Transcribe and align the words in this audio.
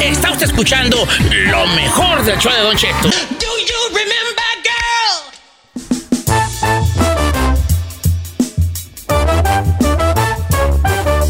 Está 0.00 0.30
usted 0.32 0.46
escuchando 0.46 1.06
lo 1.30 1.66
mejor 1.68 2.22
del 2.24 2.38
show 2.38 2.52
de 2.52 2.60
Don 2.60 2.76
Cheto. 2.76 3.08
Do 3.08 3.58
you 3.58 3.88
remember, 3.88 4.44
girl? 4.62 6.34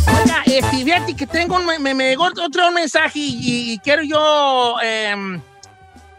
Oiga, 0.07 0.69
fíjate 0.71 1.15
que 1.17 1.27
tengo 1.27 1.57
un- 1.57 1.67
me, 1.83 1.95
me 1.95 2.09
llegó 2.11 2.25
otro 2.27 2.71
mensaje 2.71 3.19
y, 3.19 3.73
y 3.73 3.79
quiero 3.79 4.03
yo 4.03 4.77
em, 4.83 5.41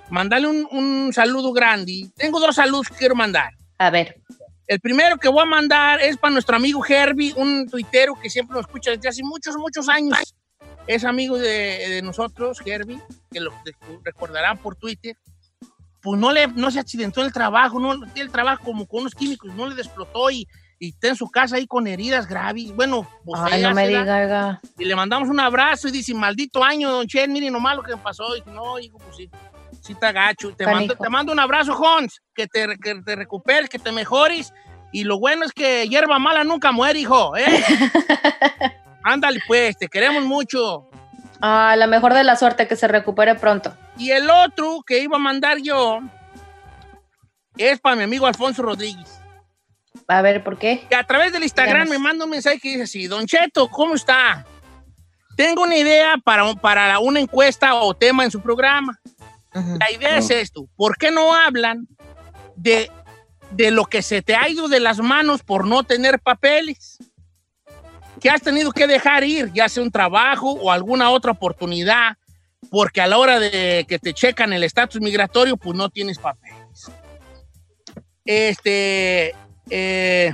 mandarle 0.09 0.47
un, 0.47 0.67
un 0.71 1.13
saludo 1.13 1.51
grande. 1.53 2.09
Tengo 2.15 2.39
dos 2.39 2.55
saludos 2.55 2.87
que 2.89 2.95
quiero 2.95 3.15
mandar. 3.15 3.51
A 3.77 3.89
ver. 3.89 4.21
El 4.67 4.79
primero 4.79 5.17
que 5.17 5.29
voy 5.29 5.43
a 5.43 5.45
mandar 5.45 6.01
es 6.01 6.17
para 6.17 6.33
nuestro 6.33 6.55
amigo 6.55 6.83
Herbie, 6.85 7.33
un 7.37 7.69
tuitero 7.69 8.15
que 8.19 8.29
siempre 8.31 8.55
nos 8.55 8.65
escucha 8.65 8.91
desde 8.91 9.09
hace 9.09 9.21
muchos, 9.23 9.55
muchos 9.57 9.87
años. 9.87 10.17
Es 10.87 11.03
amigo 11.03 11.37
de, 11.37 11.89
de 11.89 12.01
nosotros, 12.01 12.61
Herbie, 12.65 13.01
que 13.31 13.39
lo 13.39 13.51
recordarán 14.03 14.57
por 14.57 14.75
Twitter. 14.75 15.17
Pues 16.01 16.19
no, 16.19 16.31
le, 16.31 16.47
no 16.47 16.69
se 16.69 16.79
accidentó 16.79 17.21
en 17.21 17.27
el 17.27 17.33
trabajo, 17.33 17.79
no 17.79 17.93
el 18.15 18.31
trabajo 18.31 18.63
como 18.63 18.87
con 18.87 19.01
unos 19.01 19.15
químicos, 19.15 19.51
no 19.55 19.67
le 19.67 19.81
explotó 19.81 20.29
y, 20.29 20.47
y 20.77 20.89
está 20.89 21.07
en 21.07 21.15
su 21.15 21.27
casa 21.29 21.55
ahí 21.55 21.65
con 21.65 21.87
heridas 21.87 22.27
graves. 22.27 22.75
Bueno, 22.75 23.09
pues 23.23 23.41
Ay, 23.43 23.63
no 23.63 23.73
me 23.73 23.87
diga. 23.87 24.61
Y 24.77 24.85
le 24.85 24.95
mandamos 24.95 25.29
un 25.29 25.39
abrazo 25.39 25.87
y 25.87 25.91
dice, 25.91 26.13
maldito 26.13 26.63
año, 26.63 26.91
don 26.91 27.07
Chen, 27.07 27.33
mire 27.33 27.49
nomás 27.49 27.75
lo 27.75 27.83
que 27.83 27.95
me 27.95 28.01
pasó. 28.01 28.35
Y 28.35 28.41
dice, 28.41 28.51
no, 28.51 28.77
hijo, 28.77 28.99
pues 28.99 29.15
sí, 29.15 29.29
sí 29.81 29.93
está 29.93 30.11
gacho. 30.11 30.55
Te 30.55 30.67
mando, 30.67 30.95
te 30.95 31.09
mando 31.09 31.31
un 31.31 31.39
abrazo, 31.39 31.73
Hans, 31.83 32.21
que 32.35 32.45
te, 32.45 32.77
que 32.77 33.01
te 33.01 33.15
recuperes, 33.15 33.69
que 33.69 33.79
te 33.79 33.91
mejores. 33.91 34.53
Y 34.91 35.03
lo 35.03 35.19
bueno 35.19 35.43
es 35.43 35.51
que 35.53 35.87
hierba 35.89 36.19
mala 36.19 36.43
nunca 36.43 36.71
muere, 36.71 36.99
hijo, 36.99 37.35
¿eh? 37.35 37.45
Ándale, 39.05 39.39
pues, 39.45 39.77
te 39.77 39.87
queremos 39.87 40.23
mucho. 40.23 40.89
Ah, 41.39 41.75
la 41.77 41.85
mejor 41.85 42.15
de 42.15 42.23
la 42.23 42.35
suerte, 42.35 42.67
que 42.67 42.75
se 42.75 42.87
recupere 42.87 43.35
pronto. 43.35 43.77
Y 43.99 44.09
el 44.09 44.31
otro 44.31 44.81
que 44.85 44.99
iba 44.99 45.17
a 45.17 45.19
mandar 45.19 45.59
yo 45.59 45.99
es 47.55 47.79
para 47.79 47.95
mi 47.95 48.01
amigo 48.01 48.25
Alfonso 48.25 48.63
Rodríguez. 48.63 49.21
A 50.07 50.23
ver, 50.23 50.43
¿por 50.43 50.57
qué? 50.57 50.87
que 50.89 50.95
a 50.95 51.03
través 51.03 51.31
del 51.31 51.43
Instagram 51.43 51.87
me 51.87 51.99
manda 51.99 52.25
un 52.25 52.31
mensaje 52.31 52.59
que 52.59 52.69
dice 52.69 52.83
así, 52.83 53.05
Don 53.05 53.27
Cheto, 53.27 53.69
¿cómo 53.69 53.93
está? 53.93 54.43
Tengo 55.37 55.61
una 55.61 55.77
idea 55.77 56.15
para, 56.23 56.51
para 56.55 56.97
una 56.97 57.19
encuesta 57.19 57.75
o 57.75 57.93
tema 57.93 58.23
en 58.23 58.31
su 58.31 58.41
programa. 58.41 58.99
La 59.53 59.91
idea 59.91 60.17
es 60.17 60.31
esto, 60.31 60.67
¿por 60.75 60.97
qué 60.97 61.11
no 61.11 61.33
hablan 61.33 61.87
de, 62.55 62.91
de 63.51 63.69
lo 63.69 63.85
que 63.85 64.01
se 64.01 64.23
te 64.23 64.35
ha 64.35 64.49
ido 64.49 64.67
de 64.67 64.79
las 64.79 64.99
manos 64.99 65.43
por 65.43 65.67
no 65.67 65.83
tener 65.83 66.19
papeles? 66.19 66.97
Que 68.25 68.31
has 68.31 68.41
tenido 68.41 68.71
que 68.71 68.87
dejar 68.87 69.23
ir, 69.23 69.51
ya 69.53 69.69
sea 69.69 69.83
un 69.83 69.91
trabajo 69.91 70.49
o 70.53 70.71
alguna 70.71 71.11
otra 71.11 71.31
oportunidad, 71.31 72.17
porque 72.71 72.99
a 72.99 73.05
la 73.05 73.19
hora 73.19 73.39
de 73.39 73.85
que 73.87 73.99
te 73.99 74.15
checan 74.15 74.51
el 74.51 74.63
estatus 74.63 74.99
migratorio, 74.99 75.57
pues 75.57 75.77
no 75.77 75.91
tienes 75.91 76.17
papeles. 76.17 76.89
Este, 78.25 79.35
eh, 79.69 80.33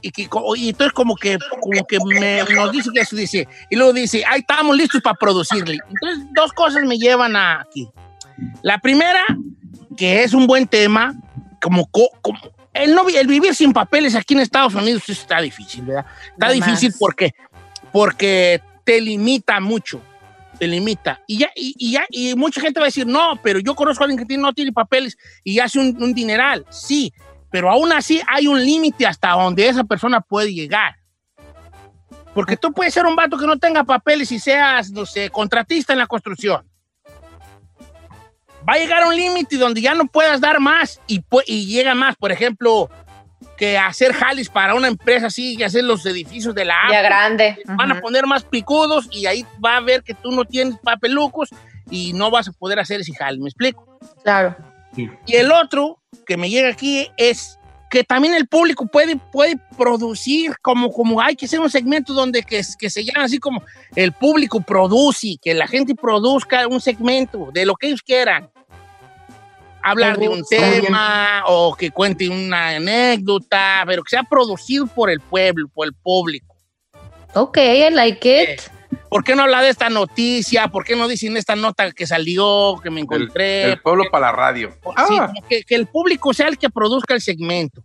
y, 0.00 0.10
que, 0.10 0.26
y 0.56 0.68
entonces 0.70 0.94
como 0.94 1.16
que, 1.16 1.36
como 1.60 1.84
que 1.84 1.98
me- 2.02 2.42
nos 2.54 2.72
dice 2.72 2.88
que 2.94 3.02
eso 3.02 3.14
dice, 3.14 3.46
y 3.68 3.76
luego 3.76 3.92
dice, 3.92 4.24
ahí 4.24 4.40
estamos 4.40 4.74
listos 4.74 5.02
para 5.02 5.16
producirle. 5.18 5.76
Entonces, 5.86 6.26
dos 6.34 6.50
cosas 6.54 6.82
me 6.84 6.96
llevan 6.96 7.36
a 7.36 7.60
aquí. 7.60 7.90
La 8.62 8.78
primera, 8.78 9.22
que 9.98 10.22
es 10.22 10.32
un 10.32 10.46
buen 10.46 10.66
tema, 10.66 11.12
como, 11.60 11.84
co- 11.90 12.08
como 12.22 12.38
el, 12.74 12.94
no, 12.94 13.08
el 13.08 13.26
vivir 13.26 13.54
sin 13.54 13.72
papeles 13.72 14.14
aquí 14.14 14.34
en 14.34 14.40
Estados 14.40 14.74
Unidos 14.74 15.08
está 15.08 15.40
difícil, 15.40 15.84
¿verdad? 15.84 16.06
Está 16.32 16.50
difícil 16.50 16.92
porque, 16.98 17.34
porque 17.92 18.60
te 18.84 19.00
limita 19.00 19.60
mucho, 19.60 20.00
te 20.58 20.66
limita. 20.66 21.20
Y 21.26 21.38
ya, 21.38 21.50
y, 21.54 21.74
y 21.78 21.92
ya, 21.92 22.04
y 22.10 22.34
mucha 22.34 22.60
gente 22.60 22.80
va 22.80 22.86
a 22.86 22.88
decir, 22.88 23.06
no, 23.06 23.38
pero 23.42 23.58
yo 23.60 23.74
conozco 23.74 24.02
a 24.02 24.06
alguien 24.06 24.18
que 24.18 24.26
tiene- 24.26 24.42
no 24.42 24.52
tiene 24.52 24.72
papeles 24.72 25.16
y 25.44 25.58
hace 25.58 25.78
un, 25.78 26.02
un 26.02 26.14
dineral. 26.14 26.64
Sí, 26.70 27.12
pero 27.50 27.70
aún 27.70 27.92
así 27.92 28.20
hay 28.28 28.46
un 28.46 28.64
límite 28.64 29.06
hasta 29.06 29.30
donde 29.32 29.68
esa 29.68 29.84
persona 29.84 30.20
puede 30.20 30.52
llegar. 30.54 30.96
Porque 32.34 32.56
tú 32.56 32.72
puedes 32.72 32.94
ser 32.94 33.04
un 33.04 33.14
vato 33.14 33.36
que 33.36 33.46
no 33.46 33.58
tenga 33.58 33.84
papeles 33.84 34.32
y 34.32 34.38
seas, 34.38 34.90
no 34.90 35.04
sé, 35.04 35.28
contratista 35.28 35.92
en 35.92 35.98
la 35.98 36.06
construcción. 36.06 36.66
Va 38.68 38.74
a 38.74 38.78
llegar 38.78 39.02
a 39.02 39.08
un 39.08 39.16
límite 39.16 39.56
donde 39.56 39.80
ya 39.80 39.94
no 39.94 40.06
puedas 40.06 40.40
dar 40.40 40.60
más 40.60 41.00
y, 41.06 41.22
y 41.46 41.66
llega 41.66 41.94
más. 41.94 42.16
Por 42.16 42.32
ejemplo, 42.32 42.88
que 43.56 43.78
hacer 43.78 44.12
jalis 44.12 44.48
para 44.48 44.74
una 44.74 44.88
empresa 44.88 45.26
así 45.26 45.56
y 45.56 45.62
hacer 45.62 45.84
los 45.84 46.04
edificios 46.06 46.54
de 46.54 46.64
la 46.64 46.76
Ya 46.90 47.02
grande. 47.02 47.58
Van 47.66 47.92
a 47.92 48.00
poner 48.00 48.26
más 48.26 48.44
picudos 48.44 49.08
y 49.10 49.26
ahí 49.26 49.44
va 49.64 49.76
a 49.76 49.80
ver 49.80 50.02
que 50.02 50.14
tú 50.14 50.30
no 50.32 50.44
tienes 50.44 50.76
papelucos 50.82 51.50
y 51.90 52.12
no 52.12 52.30
vas 52.30 52.48
a 52.48 52.52
poder 52.52 52.78
hacer 52.78 53.00
ese 53.00 53.12
jale. 53.14 53.38
¿Me 53.38 53.48
explico? 53.48 53.98
Claro. 54.22 54.56
Y 54.96 55.36
el 55.36 55.52
otro 55.52 56.00
que 56.26 56.36
me 56.36 56.50
llega 56.50 56.68
aquí 56.68 57.10
es 57.16 57.58
que 57.92 58.04
también 58.04 58.32
el 58.32 58.48
público 58.48 58.86
puede, 58.86 59.16
puede 59.16 59.58
producir, 59.76 60.56
como, 60.62 60.90
como 60.90 61.20
hay 61.20 61.36
que 61.36 61.44
hacer 61.44 61.60
un 61.60 61.68
segmento 61.68 62.14
donde 62.14 62.42
que, 62.42 62.62
que 62.78 62.88
se 62.88 63.04
llama 63.04 63.26
así 63.26 63.38
como 63.38 63.62
el 63.94 64.12
público 64.12 64.62
produce, 64.62 65.36
que 65.42 65.52
la 65.52 65.66
gente 65.66 65.94
produzca 65.94 66.66
un 66.66 66.80
segmento 66.80 67.50
de 67.52 67.66
lo 67.66 67.74
que 67.74 67.88
ellos 67.88 68.00
quieran. 68.00 68.50
Hablar 69.82 70.18
de 70.18 70.26
un 70.26 70.42
tema 70.42 71.42
o 71.46 71.74
que 71.74 71.90
cuente 71.90 72.30
una 72.30 72.76
anécdota, 72.76 73.84
pero 73.86 74.02
que 74.02 74.08
sea 74.08 74.22
producido 74.22 74.86
por 74.86 75.10
el 75.10 75.20
pueblo, 75.20 75.68
por 75.68 75.86
el 75.86 75.92
público. 75.92 76.56
Ok, 77.34 77.58
I 77.58 77.90
like 77.90 78.42
it. 78.42 78.62
¿Por 79.12 79.24
qué 79.24 79.36
no 79.36 79.42
habla 79.42 79.60
de 79.60 79.68
esta 79.68 79.90
noticia? 79.90 80.68
¿Por 80.68 80.84
qué 80.84 80.96
no 80.96 81.06
dicen 81.06 81.36
esta 81.36 81.54
nota 81.54 81.92
que 81.92 82.06
salió, 82.06 82.80
que 82.82 82.88
me 82.90 83.00
El, 83.00 83.04
encontré? 83.04 83.64
el 83.64 83.80
pueblo 83.80 84.04
para 84.10 84.28
la 84.28 84.32
radio. 84.32 84.70
Sí, 85.06 85.16
Ah, 85.20 85.30
que, 85.48 85.62
que 85.64 85.74
el 85.74 85.86
público 85.86 86.32
sea 86.32 86.48
el 86.48 86.56
que 86.56 86.70
produzca 86.70 87.12
el 87.12 87.20
segmento. 87.20 87.82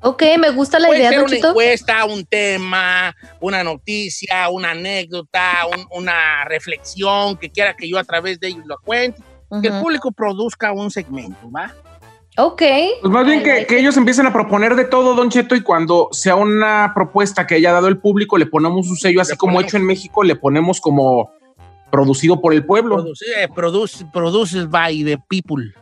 Ok, 0.00 0.22
me 0.38 0.50
gusta 0.50 0.78
la 0.78 0.86
Puede 0.88 1.00
idea, 1.00 1.10
ser 1.10 1.18
una 1.20 1.28
Cheto. 1.28 1.48
encuesta, 1.48 2.04
un 2.06 2.24
tema, 2.24 3.14
una 3.40 3.62
noticia, 3.64 4.48
una 4.48 4.70
anécdota, 4.70 5.66
un- 5.74 5.86
una 5.90 6.44
reflexión 6.46 7.36
que 7.36 7.50
quiera 7.50 7.74
que 7.74 7.88
yo 7.88 7.98
a 7.98 8.04
través 8.04 8.38
de 8.40 8.48
ellos 8.48 8.64
lo 8.66 8.78
cuente. 8.78 9.20
Que 9.62 9.68
el 9.68 9.80
público 9.80 10.10
produzca 10.10 10.72
un 10.72 10.90
segmento, 10.90 11.50
¿va? 11.50 11.72
Ok. 12.38 12.62
pues 13.00 13.12
más 13.12 13.24
bien 13.26 13.42
que, 13.42 13.66
ellos 13.78 13.96
empiecen 13.96 14.26
a 14.26 14.32
proponer 14.32 14.76
de 14.76 14.84
todo, 14.84 15.14
Don 15.14 15.30
Cheto, 15.30 15.54
y 15.56 15.62
cuando 15.62 16.08
sea 16.12 16.36
una 16.36 16.92
propuesta 16.94 17.46
que 17.46 17.54
haya 17.54 17.72
dado 17.72 17.88
el 17.88 17.98
público, 17.98 18.36
le 18.36 18.46
ponemos 18.46 18.88
un 18.88 18.96
sello, 18.96 19.20
así 19.20 19.32
Le 19.32 19.36
como 19.38 19.54
ponemos- 19.54 19.64
hecho 19.68 19.76
en 19.78 19.86
México, 19.86 20.22
le 20.22 20.36
ponemos 20.36 20.80
como 20.80 21.30
producido 21.90 22.40
por 22.40 22.52
el 22.52 22.64
pueblo. 22.64 22.96
Produce, 22.96 23.24
eh, 23.38 23.48
produce, 23.48 24.04
produces 24.12 24.68
by 24.68 25.02
the 25.04 25.18
people. 25.28 25.72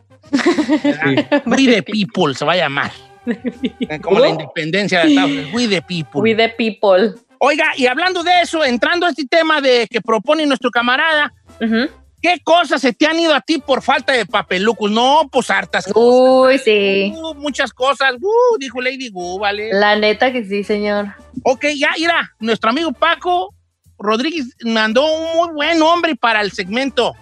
¿verdad? 0.83 1.43
We 1.45 1.65
the 1.67 1.83
people 1.83 2.33
se 2.33 2.45
va 2.45 2.53
a 2.53 2.57
llamar. 2.57 2.91
Como 4.01 4.19
la 4.19 4.29
independencia 4.29 5.01
de 5.01 5.07
Estados 5.09 5.31
Unidos. 5.31 5.49
We 5.53 5.67
the 5.67 5.81
people. 5.81 6.21
We 6.21 6.35
the 6.35 6.49
people. 6.49 7.15
Oiga, 7.39 7.65
y 7.75 7.87
hablando 7.87 8.23
de 8.23 8.31
eso, 8.41 8.63
entrando 8.63 9.05
a 9.07 9.09
este 9.09 9.25
tema 9.25 9.61
de 9.61 9.87
que 9.89 9.99
propone 9.99 10.45
nuestro 10.45 10.69
camarada, 10.71 11.33
Ujú. 11.59 11.89
¿Qué 12.25 12.39
cosas 12.43 12.81
se 12.81 12.91
te 12.91 13.05
han 13.05 13.19
ido 13.19 13.35
a 13.35 13.41
ti 13.41 13.59
por 13.59 13.83
falta 13.83 14.11
de 14.13 14.25
papelucos? 14.25 14.89
No, 14.89 15.29
pues 15.31 15.51
hartas 15.51 15.85
cosas. 15.85 15.95
Uy, 15.95 16.57
sí. 16.57 17.13
Uh, 17.15 17.35
muchas 17.35 17.71
cosas. 17.71 18.13
Uh, 18.19 18.57
dijo 18.57 18.81
Lady 18.81 19.09
Gu, 19.09 19.37
vale. 19.37 19.69
La 19.71 19.95
neta 19.95 20.31
que 20.31 20.43
sí, 20.43 20.63
señor. 20.63 21.13
Ok, 21.43 21.65
ya, 21.75 21.91
mira, 21.95 22.33
nuestro 22.39 22.71
amigo 22.71 22.91
Paco 22.91 23.53
Rodríguez 23.99 24.47
mandó 24.63 25.05
un 25.05 25.37
muy 25.37 25.53
buen 25.53 25.77
nombre 25.77 26.15
para 26.15 26.41
el 26.41 26.51
segmento. 26.51 27.13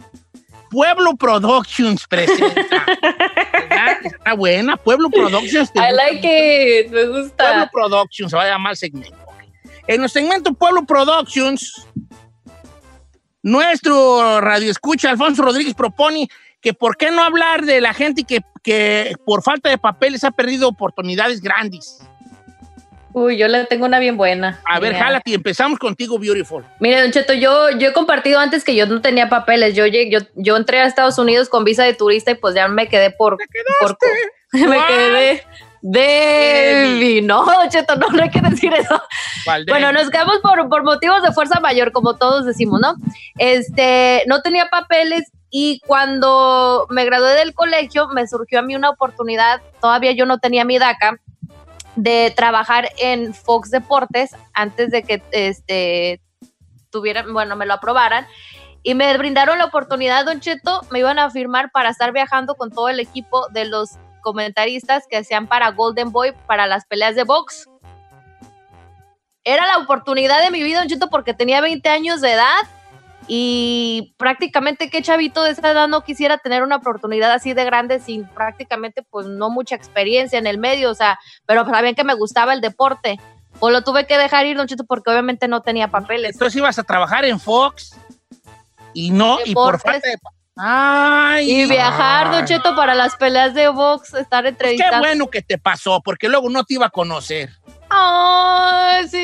Pueblo 0.71 1.15
Productions 1.17 2.07
presenta. 2.07 2.85
Está 4.05 4.33
buena, 4.35 4.77
Pueblo 4.77 5.09
Productions. 5.09 5.71
¿te 5.73 5.79
I 5.79 5.91
like 5.91 6.85
it. 6.85 6.91
Me 6.91 7.03
Pueblo 7.03 7.23
gusta. 7.23 7.69
Productions, 7.73 8.31
se 8.31 8.37
va 8.37 8.43
a 8.43 8.47
llamar 8.47 8.71
el 8.71 8.77
segmento. 8.77 9.17
En 9.85 10.01
el 10.01 10.09
segmento 10.09 10.53
Pueblo 10.53 10.85
Productions, 10.85 11.87
nuestro 13.43 14.41
radio 14.41 14.71
escucha 14.71 15.11
Alfonso 15.11 15.43
Rodríguez 15.43 15.75
propone 15.75 16.29
que 16.61 16.73
por 16.73 16.97
qué 16.97 17.11
no 17.11 17.21
hablar 17.21 17.65
de 17.65 17.81
la 17.81 17.93
gente 17.93 18.23
que, 18.23 18.39
que 18.63 19.15
por 19.25 19.43
falta 19.43 19.69
de 19.69 19.77
papeles 19.77 20.23
ha 20.23 20.31
perdido 20.31 20.67
oportunidades 20.67 21.41
grandes. 21.41 21.99
Uy, 23.13 23.37
yo 23.37 23.47
le 23.47 23.65
tengo 23.65 23.85
una 23.85 23.99
bien 23.99 24.17
buena. 24.17 24.59
A 24.65 24.79
ver, 24.79 24.93
Mira. 24.93 25.05
jálate 25.05 25.33
empezamos 25.35 25.77
contigo, 25.77 26.17
Beautiful. 26.17 26.65
Mire, 26.79 27.01
Don 27.01 27.11
Cheto, 27.11 27.33
yo, 27.33 27.69
yo 27.77 27.89
he 27.89 27.93
compartido 27.93 28.39
antes 28.39 28.63
que 28.63 28.75
yo 28.75 28.87
no 28.87 29.01
tenía 29.01 29.29
papeles. 29.29 29.75
Yo, 29.75 29.85
yo, 29.85 30.19
yo 30.33 30.57
entré 30.57 30.79
a 30.79 30.87
Estados 30.87 31.19
Unidos 31.19 31.47
con 31.47 31.63
visa 31.63 31.83
de 31.83 31.93
turista 31.93 32.31
y 32.31 32.35
pues 32.35 32.55
ya 32.55 32.67
me 32.67 32.87
quedé 32.87 33.11
por. 33.11 33.37
por 33.79 33.97
me 34.51 34.77
quedé 34.87 35.43
de. 35.83 37.21
No, 37.23 37.45
Don 37.45 37.69
Cheto, 37.69 37.95
no, 37.97 38.07
no 38.07 38.23
hay 38.23 38.29
que 38.29 38.41
decir 38.41 38.73
eso. 38.73 39.01
Bueno, 39.67 39.91
nos 39.91 40.09
quedamos 40.09 40.39
por, 40.39 40.67
por 40.69 40.83
motivos 40.83 41.21
de 41.21 41.33
fuerza 41.33 41.59
mayor, 41.59 41.91
como 41.91 42.15
todos 42.15 42.45
decimos, 42.45 42.79
¿no? 42.79 42.95
Este, 43.37 44.23
no 44.27 44.41
tenía 44.41 44.69
papeles 44.69 45.29
y 45.49 45.81
cuando 45.85 46.87
me 46.89 47.05
gradué 47.05 47.35
del 47.35 47.53
colegio 47.53 48.07
me 48.07 48.25
surgió 48.27 48.59
a 48.59 48.61
mí 48.61 48.75
una 48.75 48.89
oportunidad, 48.89 49.61
todavía 49.81 50.13
yo 50.13 50.25
no 50.25 50.39
tenía 50.39 50.63
mi 50.65 50.79
DACA, 50.79 51.19
de 51.95 52.33
trabajar 52.35 52.89
en 52.97 53.33
Fox 53.33 53.69
Deportes 53.69 54.31
antes 54.53 54.89
de 54.89 55.03
que 55.03 55.21
este 55.31 56.21
tuvieran, 56.89 57.31
bueno, 57.33 57.55
me 57.55 57.65
lo 57.65 57.73
aprobaran. 57.73 58.25
y 58.85 58.95
me 58.95 59.17
brindaron 59.17 59.57
la 59.59 59.65
oportunidad, 59.65 60.25
Don 60.25 60.39
Cheto, 60.39 60.81
me 60.91 60.99
iban 60.99 61.19
a 61.19 61.29
firmar 61.29 61.71
para 61.71 61.89
estar 61.89 62.11
viajando 62.11 62.55
con 62.55 62.71
todo 62.71 62.89
el 62.89 62.99
equipo 62.99 63.47
de 63.49 63.65
los 63.65 63.97
comentaristas 64.23 65.03
que 65.07 65.17
hacían 65.17 65.45
para 65.45 65.69
Golden 65.69 66.11
Boy 66.11 66.33
para 66.47 66.65
las 66.65 66.85
peleas 66.85 67.15
de 67.15 67.23
box. 67.23 67.69
Era 69.43 69.67
la 69.67 69.77
oportunidad 69.77 70.41
de 70.41 70.49
mi 70.49 70.63
vida, 70.63 70.79
Don 70.79 70.87
Cheto, 70.87 71.09
porque 71.09 71.35
tenía 71.35 71.61
20 71.61 71.87
años 71.89 72.21
de 72.21 72.31
edad 72.31 72.63
y 73.27 74.15
prácticamente 74.17 74.89
qué 74.89 75.01
chavito 75.01 75.43
de 75.43 75.51
esa 75.51 75.71
edad 75.71 75.87
no 75.87 76.03
quisiera 76.03 76.37
tener 76.37 76.63
una 76.63 76.77
oportunidad 76.77 77.31
así 77.31 77.53
de 77.53 77.63
grande 77.63 77.99
sin 77.99 78.25
prácticamente 78.25 79.01
pues 79.03 79.27
no 79.27 79.49
mucha 79.49 79.75
experiencia 79.75 80.39
en 80.39 80.47
el 80.47 80.57
medio, 80.57 80.89
o 80.91 80.95
sea, 80.95 81.19
pero 81.45 81.65
sabían 81.65 81.95
que 81.95 82.03
me 82.03 82.15
gustaba 82.15 82.53
el 82.53 82.61
deporte. 82.61 83.19
O 83.59 83.69
lo 83.69 83.83
tuve 83.83 84.07
que 84.07 84.17
dejar 84.17 84.47
ir, 84.47 84.57
Don 84.57 84.67
Cheto, 84.67 84.83
porque 84.83 85.11
obviamente 85.11 85.47
no 85.47 85.61
tenía 85.61 85.87
papeles. 85.87 86.33
Entonces 86.33 86.57
ibas 86.57 86.79
a 86.79 86.83
trabajar 86.83 87.23
en 87.23 87.39
Fox 87.39 87.95
y 88.93 89.11
no, 89.11 89.37
y 89.45 89.53
por 89.53 89.79
falta 89.79 90.07
de... 90.07 90.17
Ay, 90.55 91.49
Y 91.51 91.65
viajar, 91.67 92.27
Don 92.31 92.41
Ay. 92.41 92.45
Cheto, 92.45 92.75
para 92.75 92.93
las 92.93 93.15
peleas 93.15 93.53
de 93.53 93.67
box, 93.69 94.13
estar 94.13 94.43
pues 94.43 94.43
qué 94.43 94.49
entrevistando. 94.49 94.99
bueno 94.99 95.29
que 95.29 95.41
te 95.41 95.57
pasó, 95.57 96.01
porque 96.01 96.29
luego 96.29 96.49
no 96.49 96.63
te 96.63 96.75
iba 96.75 96.85
a 96.85 96.89
conocer. 96.91 97.49
¡Ay, 97.89 99.07
sí! 99.07 99.19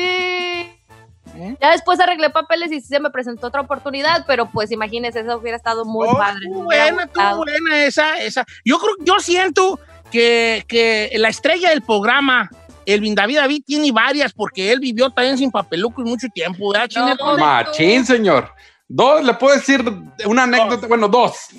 ¿Eh? 1.36 1.56
Ya 1.60 1.70
después 1.70 2.00
arreglé 2.00 2.30
papeles 2.30 2.72
y 2.72 2.80
sí 2.80 2.88
se 2.88 2.98
me 3.00 3.10
presentó 3.10 3.46
otra 3.46 3.60
oportunidad, 3.60 4.24
pero 4.26 4.50
pues 4.50 4.72
imagínense, 4.72 5.20
eso 5.20 5.36
hubiera 5.38 5.56
estado 5.56 5.84
muy 5.84 6.08
Oh, 6.10 6.16
padre. 6.18 6.40
hubiera 6.50 6.86
buena, 6.86 7.04
gustado. 7.06 7.36
buena 7.38 7.84
esa, 7.84 8.18
esa. 8.20 8.44
Yo 8.64 8.78
creo, 8.78 8.94
yo 9.04 9.20
siento 9.20 9.78
que, 10.10 10.64
que 10.66 11.10
la 11.16 11.28
estrella 11.28 11.70
del 11.70 11.82
programa, 11.82 12.50
Elvin 12.84 13.14
David 13.14 13.36
David, 13.36 13.62
tiene 13.64 13.92
varias, 13.92 14.32
porque 14.32 14.72
él 14.72 14.80
vivió 14.80 15.10
también 15.10 15.38
sin 15.38 15.52
papelucos 15.52 16.04
mucho 16.04 16.26
tiempo, 16.34 16.72
¿verdad? 16.72 16.90
No, 17.18 17.36
Machín, 17.38 18.04
señor. 18.04 18.52
Dos, 18.92 19.22
le 19.24 19.34
puedo 19.34 19.54
decir 19.54 19.84
una 20.26 20.42
anécdota, 20.42 20.88
bueno, 20.88 21.06
dos, 21.06 21.50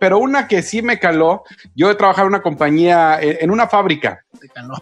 pero 0.00 0.18
una 0.18 0.48
que 0.48 0.60
sí 0.60 0.82
me 0.82 0.98
caló. 0.98 1.44
Yo 1.76 1.88
he 1.88 1.94
trabajado 1.94 2.26
en 2.26 2.34
una 2.34 2.42
compañía, 2.42 3.20
eh, 3.22 3.38
en 3.42 3.52
una 3.52 3.68
fábrica. 3.68 4.24
No. 4.66 4.74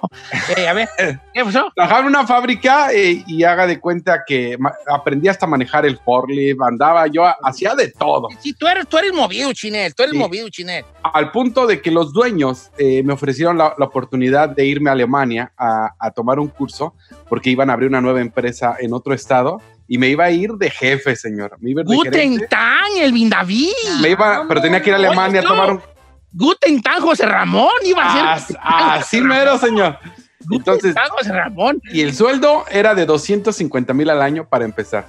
Eh, 0.56 0.66
a 0.66 0.72
ver, 0.72 0.88
¿qué 1.34 1.44
pasó? 1.44 1.70
Trabajaba 1.74 2.00
en 2.00 2.06
una 2.06 2.26
fábrica 2.26 2.92
eh, 2.94 3.22
y 3.26 3.44
haga 3.44 3.66
de 3.66 3.78
cuenta 3.78 4.22
que 4.26 4.56
aprendí 4.90 5.28
hasta 5.28 5.46
manejar 5.46 5.84
el 5.84 5.98
forklift, 5.98 6.58
andaba 6.62 7.08
yo, 7.08 7.24
hacía 7.42 7.74
de 7.74 7.90
todo. 7.92 8.28
Sí, 8.40 8.54
tú 8.54 8.66
eres, 8.66 8.88
tú 8.88 8.96
eres 8.96 9.12
movido, 9.12 9.52
Chinel, 9.52 9.94
tú 9.94 10.04
eres 10.04 10.12
Sí. 10.14 10.18
movido, 10.18 10.48
Chinel. 10.48 10.86
Al 11.02 11.30
punto 11.30 11.66
de 11.66 11.82
que 11.82 11.90
los 11.90 12.14
dueños 12.14 12.70
eh, 12.78 13.02
me 13.02 13.12
ofrecieron 13.12 13.58
la, 13.58 13.74
la 13.76 13.84
oportunidad 13.84 14.48
de 14.48 14.64
irme 14.64 14.88
a 14.88 14.94
Alemania 14.94 15.52
a, 15.58 15.90
a 15.98 16.10
tomar 16.12 16.38
un 16.38 16.48
curso 16.48 16.94
porque 17.28 17.50
iban 17.50 17.68
a 17.68 17.74
abrir 17.74 17.90
una 17.90 18.00
nueva 18.00 18.22
empresa 18.22 18.76
en 18.80 18.94
otro 18.94 19.12
estado 19.12 19.60
y 19.88 19.98
me 19.98 20.08
iba 20.10 20.24
a 20.26 20.30
ir 20.30 20.52
de 20.52 20.70
jefe, 20.70 21.16
señor. 21.16 21.56
Me 21.60 21.70
iba 21.70 21.80
a 21.80 21.84
ir 21.84 21.88
de 21.88 21.96
Guten. 21.96 22.46
Tag, 22.48 22.90
Elvin 23.00 23.30
David. 23.30 23.72
Me 24.02 24.10
iba, 24.10 24.44
pero 24.46 24.60
tenía 24.60 24.80
que 24.82 24.90
ir 24.90 24.94
a 24.94 24.98
Alemania 24.98 25.40
a 25.40 25.42
Oye, 25.44 25.48
tomar 25.48 25.68
no. 25.68 25.74
un... 25.76 25.82
Guten 26.30 26.82
Tag, 26.82 27.00
José 27.00 27.24
Ramón, 27.24 27.70
iba 27.84 28.02
a 28.04 28.34
As- 28.34 28.46
ser. 28.48 28.56
Así 28.62 29.20
mero, 29.22 29.56
señor. 29.58 29.98
Guten 30.40 30.58
Entonces, 30.58 30.94
Tag, 30.94 31.08
José 31.08 31.32
Ramón. 31.32 31.80
y 31.90 32.02
el 32.02 32.14
sueldo 32.14 32.64
era 32.70 32.94
de 32.94 33.06
250 33.06 33.94
mil 33.94 34.10
al 34.10 34.20
año 34.22 34.46
para 34.48 34.64
empezar. 34.66 35.06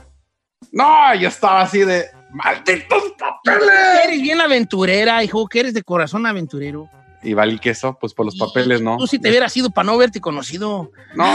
No, 0.71 1.13
yo 1.15 1.27
estaba 1.27 1.61
así 1.61 1.79
de, 1.79 2.05
malditos 2.31 3.03
papeles. 3.17 3.69
Eres 4.05 4.21
bien 4.21 4.39
aventurera, 4.39 5.23
hijo, 5.23 5.47
que 5.47 5.59
eres 5.59 5.73
de 5.73 5.83
corazón 5.83 6.25
aventurero. 6.25 6.89
Y 7.21 7.33
valí 7.33 7.59
queso, 7.59 7.97
pues 7.99 8.13
por 8.13 8.25
los 8.25 8.37
papeles 8.37 8.81
no. 8.81 8.95
Tú 8.97 9.05
si 9.05 9.19
te 9.19 9.29
hubieras 9.29 9.55
ido 9.57 9.69
para 9.69 9.85
no 9.85 9.97
verte 9.97 10.21
conocido. 10.21 10.91
No, 11.15 11.25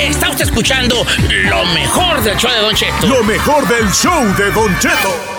Está 0.00 0.30
usted 0.30 0.46
escuchando 0.46 0.96
lo 1.44 1.64
mejor 1.66 2.20
del 2.22 2.36
show 2.36 2.50
de 2.50 2.58
Don 2.58 2.74
Cheto. 2.74 3.06
Lo 3.06 3.22
mejor 3.22 3.68
del 3.68 3.88
show 3.92 4.24
de 4.36 4.50
Don 4.50 4.76
Cheto. 4.80 5.35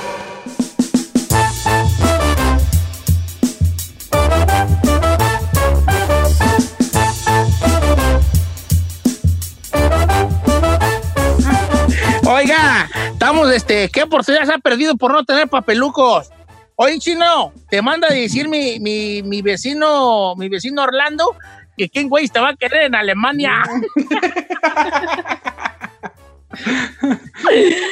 Este, 13.46 13.90
¿qué 13.90 14.04
oportunidades 14.04 14.50
ha 14.50 14.58
perdido 14.58 14.96
por 14.98 15.12
no 15.12 15.24
tener 15.24 15.48
papelucos? 15.48 16.30
Oye, 16.76 17.00
chino, 17.00 17.54
te 17.70 17.82
manda 17.82 18.08
a 18.08 18.14
decir 18.14 18.48
mi, 18.50 18.80
mi, 18.80 19.22
mi 19.24 19.42
vecino, 19.42 20.36
mi 20.36 20.50
vecino 20.50 20.84
Orlando, 20.84 21.36
que 21.78 21.90
quién 21.90 22.10
güey 22.10 22.28
te 22.28 22.40
va 22.40 22.50
a 22.50 22.56
querer 22.56 22.84
en 22.86 22.96
Alemania. 22.96 23.64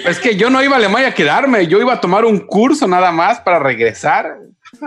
Es 0.05 0.19
que 0.19 0.35
yo 0.35 0.49
no 0.49 0.63
iba 0.63 0.73
a 0.75 0.77
Alemania 0.77 1.09
a 1.09 1.13
quedarme, 1.13 1.67
yo 1.67 1.79
iba 1.79 1.93
a 1.93 2.01
tomar 2.01 2.25
un 2.25 2.39
curso 2.39 2.87
nada 2.87 3.11
más 3.11 3.39
para 3.41 3.59
regresar. 3.59 4.37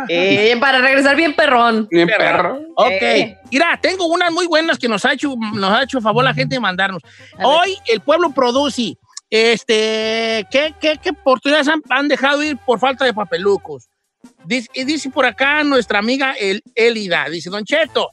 Eh, 0.08 0.56
para 0.60 0.78
regresar 0.78 1.14
bien 1.16 1.34
perrón. 1.34 1.86
Bien 1.90 2.08
perro. 2.08 2.58
Ok, 2.76 2.90
Eh. 2.90 3.38
mira, 3.52 3.78
tengo 3.80 4.06
unas 4.06 4.32
muy 4.32 4.46
buenas 4.46 4.78
que 4.78 4.88
nos 4.88 5.04
ha 5.04 5.12
hecho, 5.12 5.34
nos 5.54 5.72
ha 5.72 5.82
hecho 5.84 6.00
favor 6.00 6.24
la 6.24 6.34
gente 6.34 6.56
de 6.56 6.60
mandarnos. 6.60 7.02
A 7.34 7.36
ver. 7.38 7.46
Hoy 7.46 7.76
el 7.86 8.00
pueblo 8.00 8.30
produce, 8.30 8.96
este, 9.30 10.46
¿qué, 10.50 10.74
qué, 10.80 10.98
qué 11.02 11.10
oportunidades 11.10 11.68
han, 11.90 12.08
dejado 12.08 12.42
ir 12.42 12.56
por 12.58 12.78
falta 12.78 13.04
de 13.04 13.14
papelucos? 13.14 13.88
Dice, 14.44 14.68
y 14.74 14.84
dice 14.84 15.10
por 15.10 15.26
acá 15.26 15.62
nuestra 15.64 15.98
amiga 15.98 16.32
El, 16.32 16.62
Elida, 16.74 17.28
dice, 17.28 17.50
Don 17.50 17.64
Cheto, 17.64 18.10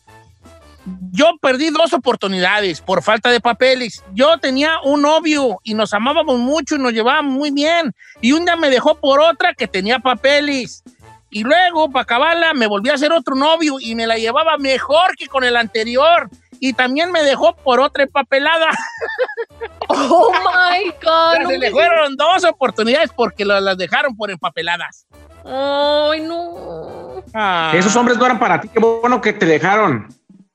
yo 1.12 1.32
perdí 1.42 1.70
dos 1.70 1.94
oportunidades 1.94 2.82
por 2.82 3.02
falta 3.02 3.32
de 3.32 3.40
papeles. 3.40 4.04
Yo 4.14 4.38
tenía 4.38 4.80
un 4.84 5.02
novio 5.02 5.60
y 5.64 5.74
nos 5.74 5.94
amábamos 5.94 6.38
mucho 6.38 6.76
y 6.76 6.80
nos 6.80 6.94
llevábamos 6.94 7.34
muy 7.34 7.52
bien. 7.52 7.94
Y 8.22 8.34
un 8.34 8.46
día 8.46 8.56
me 8.56 8.70
dejó 8.70 8.96
por 9.00 9.20
otra 9.20 9.54
que 9.54 9.68
tenía 9.68 10.00
papeles. 10.00 10.84
Y 11.32 11.44
luego, 11.44 11.90
para 11.90 12.04
acabarla, 12.04 12.54
me 12.54 12.68
volví 12.68 12.90
a 12.90 12.94
hacer 12.94 13.12
otro 13.12 13.36
novio 13.36 13.78
y 13.80 13.96
me 13.96 14.08
la 14.08 14.18
llevaba 14.18 14.58
mejor 14.58 15.16
que 15.18 15.28
con 15.28 15.44
el 15.44 15.58
anterior. 15.58 16.30
Y 16.68 16.74
también 16.74 17.12
me 17.12 17.22
dejó 17.22 17.56
por 17.58 17.80
otra 17.80 18.04
empapelada. 18.04 18.68
Oh 19.88 20.32
my 20.34 20.90
God. 21.02 21.40
no 21.44 21.50
se 21.50 21.58
le 21.60 21.68
me- 21.68 21.72
fueron 21.72 22.16
dos 22.16 22.44
oportunidades 22.44 23.12
porque 23.16 23.46
lo- 23.46 23.60
las 23.60 23.78
dejaron 23.78 24.16
por 24.18 24.32
empapeladas. 24.32 25.06
Ay, 25.46 26.22
no. 26.22 27.24
Ah. 27.36 27.72
Esos 27.76 27.96
hombres 27.96 28.18
no 28.18 28.26
eran 28.26 28.40
para 28.40 28.60
ti. 28.60 28.68
Qué 28.68 28.80
bueno 28.80 29.22
que 29.22 29.32
te 29.34 29.46
dejaron. 29.46 30.08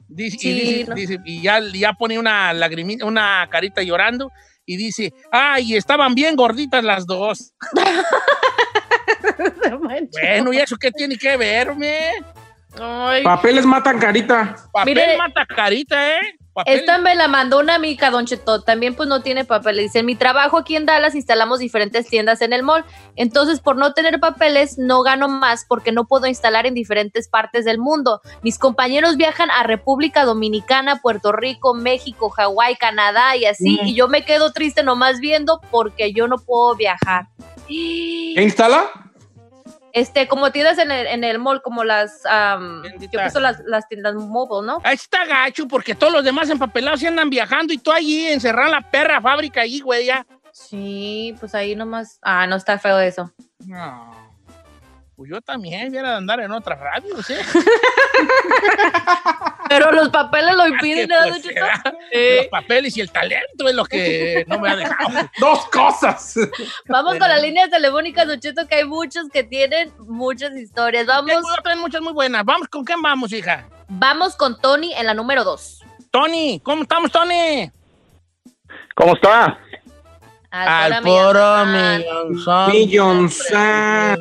Dice, 0.09 0.37
Sí, 0.37 0.49
y, 0.50 0.61
dice- 0.75 0.88
no. 0.90 0.95
dice- 0.97 1.19
y 1.25 1.43
ya, 1.43 1.61
ya 1.73 1.93
pone 1.93 2.19
una 2.19 2.52
lagrimita, 2.52 3.05
una 3.07 3.47
carita 3.49 3.83
llorando 3.83 4.33
y 4.67 4.76
dice, 4.76 5.14
ay, 5.31 5.76
estaban 5.76 6.14
bien 6.17 6.35
gorditas 6.35 6.83
las 6.83 7.07
dos. 7.07 7.52
Bueno, 10.12 10.52
¿y 10.52 10.59
eso 10.59 10.76
qué 10.76 10.90
tiene 10.90 11.17
que 11.17 11.37
ver, 11.37 11.75
me? 11.76 12.11
Ay. 12.79 13.23
Papeles 13.25 13.67
matan 13.67 13.99
carita. 13.99 14.57
Papel 14.73 14.95
Mire, 14.95 15.17
mata 15.17 15.47
carita, 15.47 16.17
¿eh? 16.17 16.21
Papel. 16.53 16.81
Esta 16.81 16.99
me 16.99 17.15
la 17.15 17.29
mandó 17.29 17.61
una 17.61 17.77
amiga, 17.77 18.11
Don 18.11 18.27
Cheto. 18.27 18.62
También 18.62 18.95
pues 18.95 19.09
no 19.09 19.23
tiene 19.23 19.45
papeles. 19.45 19.87
Dice, 19.87 20.00
en 20.00 20.07
mi 20.07 20.17
trabajo 20.17 20.59
aquí 20.59 20.75
en 20.75 20.85
Dallas 20.85 21.15
instalamos 21.15 21.61
diferentes 21.61 22.09
tiendas 22.09 22.43
en 22.43 22.53
el 22.53 22.65
mall. 22.65 22.85
Entonces, 23.15 23.61
por 23.61 23.77
no 23.77 23.93
tener 23.93 24.19
papeles, 24.19 24.77
no 24.77 25.03
gano 25.03 25.29
más 25.29 25.65
porque 25.69 25.93
no 25.93 26.07
puedo 26.07 26.27
instalar 26.27 26.67
en 26.67 26.75
diferentes 26.75 27.29
partes 27.29 27.65
del 27.65 27.79
mundo. 27.79 28.21
Mis 28.43 28.59
compañeros 28.59 29.17
viajan 29.17 29.50
a 29.50 29.62
República 29.62 30.25
Dominicana, 30.25 31.00
Puerto 31.00 31.33
Rico, 31.33 31.75
México, 31.75 32.31
Hawái, 32.31 32.77
Canadá 32.77 33.37
y 33.37 33.47
así. 33.47 33.79
Y 33.85 33.95
yo 33.95 34.09
me 34.09 34.25
quedo 34.25 34.53
triste 34.53 34.83
nomás 34.83 35.21
viendo 35.21 35.61
porque 35.71 36.12
yo 36.12 36.27
no 36.27 36.39
puedo 36.39 36.75
viajar. 36.75 37.29
¿Qué 37.69 38.43
instala? 38.43 39.10
Este, 39.93 40.29
como 40.29 40.53
tiendas 40.53 40.79
en 40.79 40.91
el, 40.91 41.07
en 41.07 41.25
el 41.25 41.39
mall, 41.39 41.63
como 41.63 41.85
las, 41.85 42.25
am, 42.27 42.83
yo 43.11 43.31
son 43.31 43.43
las, 43.43 43.61
las 43.67 43.89
tiendas 43.89 44.15
mobile, 44.15 44.67
¿no? 44.67 44.79
Ahí 44.85 44.95
está 44.95 45.25
gacho 45.25 45.67
porque 45.67 45.95
todos 45.95 46.13
los 46.13 46.25
demás 46.25 46.49
empapelados 46.51 47.01
se 47.01 47.09
andan 47.09 47.31
viajando 47.31 47.73
y 47.73 47.79
tú 47.79 47.91
allí 47.93 48.27
encerrado 48.29 48.69
en 48.69 48.73
la 48.73 48.91
perra 48.91 49.21
fábrica 49.21 49.63
ahí, 49.63 49.81
güey, 49.81 50.07
ya. 50.07 50.27
Sí, 50.53 51.35
pues 51.41 51.55
ahí 51.55 51.75
nomás. 51.75 52.19
Ah, 52.23 52.47
no 52.47 52.57
está 52.57 52.79
feo 52.79 52.99
eso. 52.99 53.33
No. 53.67 54.30
Pues 55.21 55.33
yo 55.33 55.43
también 55.43 55.91
hubiera 55.91 56.12
de 56.12 56.17
andar 56.17 56.41
en 56.41 56.50
otra 56.50 56.77
radio, 56.77 57.23
¿sí? 57.23 57.35
Pero 59.69 59.93
los 59.93 60.09
papeles 60.09 60.57
lo 60.57 60.67
impiden, 60.67 61.07
Que, 61.07 61.15
¿no, 61.15 61.29
pues. 61.29 61.43
Sí. 61.43 61.50
Los 62.39 62.47
papeles 62.47 62.97
y 62.97 63.03
el 63.03 63.11
talento 63.11 63.69
es 63.69 63.75
lo 63.75 63.85
que 63.85 64.47
no 64.49 64.59
me 64.59 64.71
ha 64.71 64.77
dejado. 64.77 65.29
Dos 65.39 65.67
cosas. 65.67 66.37
Vamos 66.89 67.19
con 67.19 67.29
las 67.29 67.43
líneas 67.43 67.69
telefónicas, 67.69 68.29
Don 68.29 68.41
Cheto, 68.41 68.67
que 68.67 68.77
hay 68.77 68.85
muchos 68.85 69.29
que 69.29 69.45
tienen 69.45 69.93
muchas 69.99 70.57
historias. 70.57 71.05
Vamos, 71.05 71.31
Tengo 71.31 71.53
otras 71.53 71.77
muchas 71.77 72.00
muy 72.00 72.15
buenas. 72.15 72.43
Vamos, 72.43 72.69
¿con 72.69 72.83
quién 72.83 73.03
vamos, 73.03 73.31
hija? 73.35 73.69
vamos 73.89 74.37
con 74.37 74.59
Tony 74.59 74.95
en 74.95 75.05
la 75.05 75.12
número 75.12 75.45
2. 75.45 75.85
Tony, 76.11 76.62
¿cómo 76.65 76.85
estamos, 76.85 77.12
Tony? 77.12 77.71
¿Cómo 78.95 79.12
está? 79.12 79.59
Al 80.50 81.02
poro 81.02 81.64
millonzón. 81.66 82.73
Millonzán. 82.73 84.19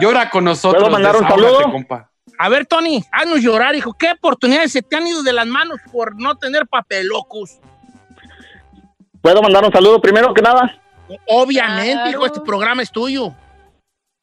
Llora 0.00 0.28
con 0.30 0.44
nosotros. 0.44 0.82
¿Puedo 0.82 0.92
mandar 0.92 1.16
un 1.16 1.28
saludo? 1.28 1.62
compa. 1.70 2.10
A 2.38 2.48
ver, 2.48 2.66
Tony, 2.66 3.02
haznos 3.12 3.40
llorar, 3.40 3.74
hijo. 3.76 3.92
¿Qué 3.96 4.10
oportunidades 4.10 4.72
se 4.72 4.82
te 4.82 4.96
han 4.96 5.06
ido 5.06 5.22
de 5.22 5.32
las 5.32 5.46
manos 5.46 5.78
por 5.92 6.20
no 6.20 6.34
tener 6.36 6.66
papelocos? 6.66 7.60
¿Puedo 9.20 9.40
mandar 9.40 9.64
un 9.64 9.72
saludo 9.72 10.00
primero 10.00 10.34
que 10.34 10.42
nada? 10.42 10.76
Obviamente, 11.28 11.92
Claro. 11.92 12.10
hijo, 12.10 12.26
este 12.26 12.40
programa 12.40 12.82
es 12.82 12.90
tuyo. 12.90 13.32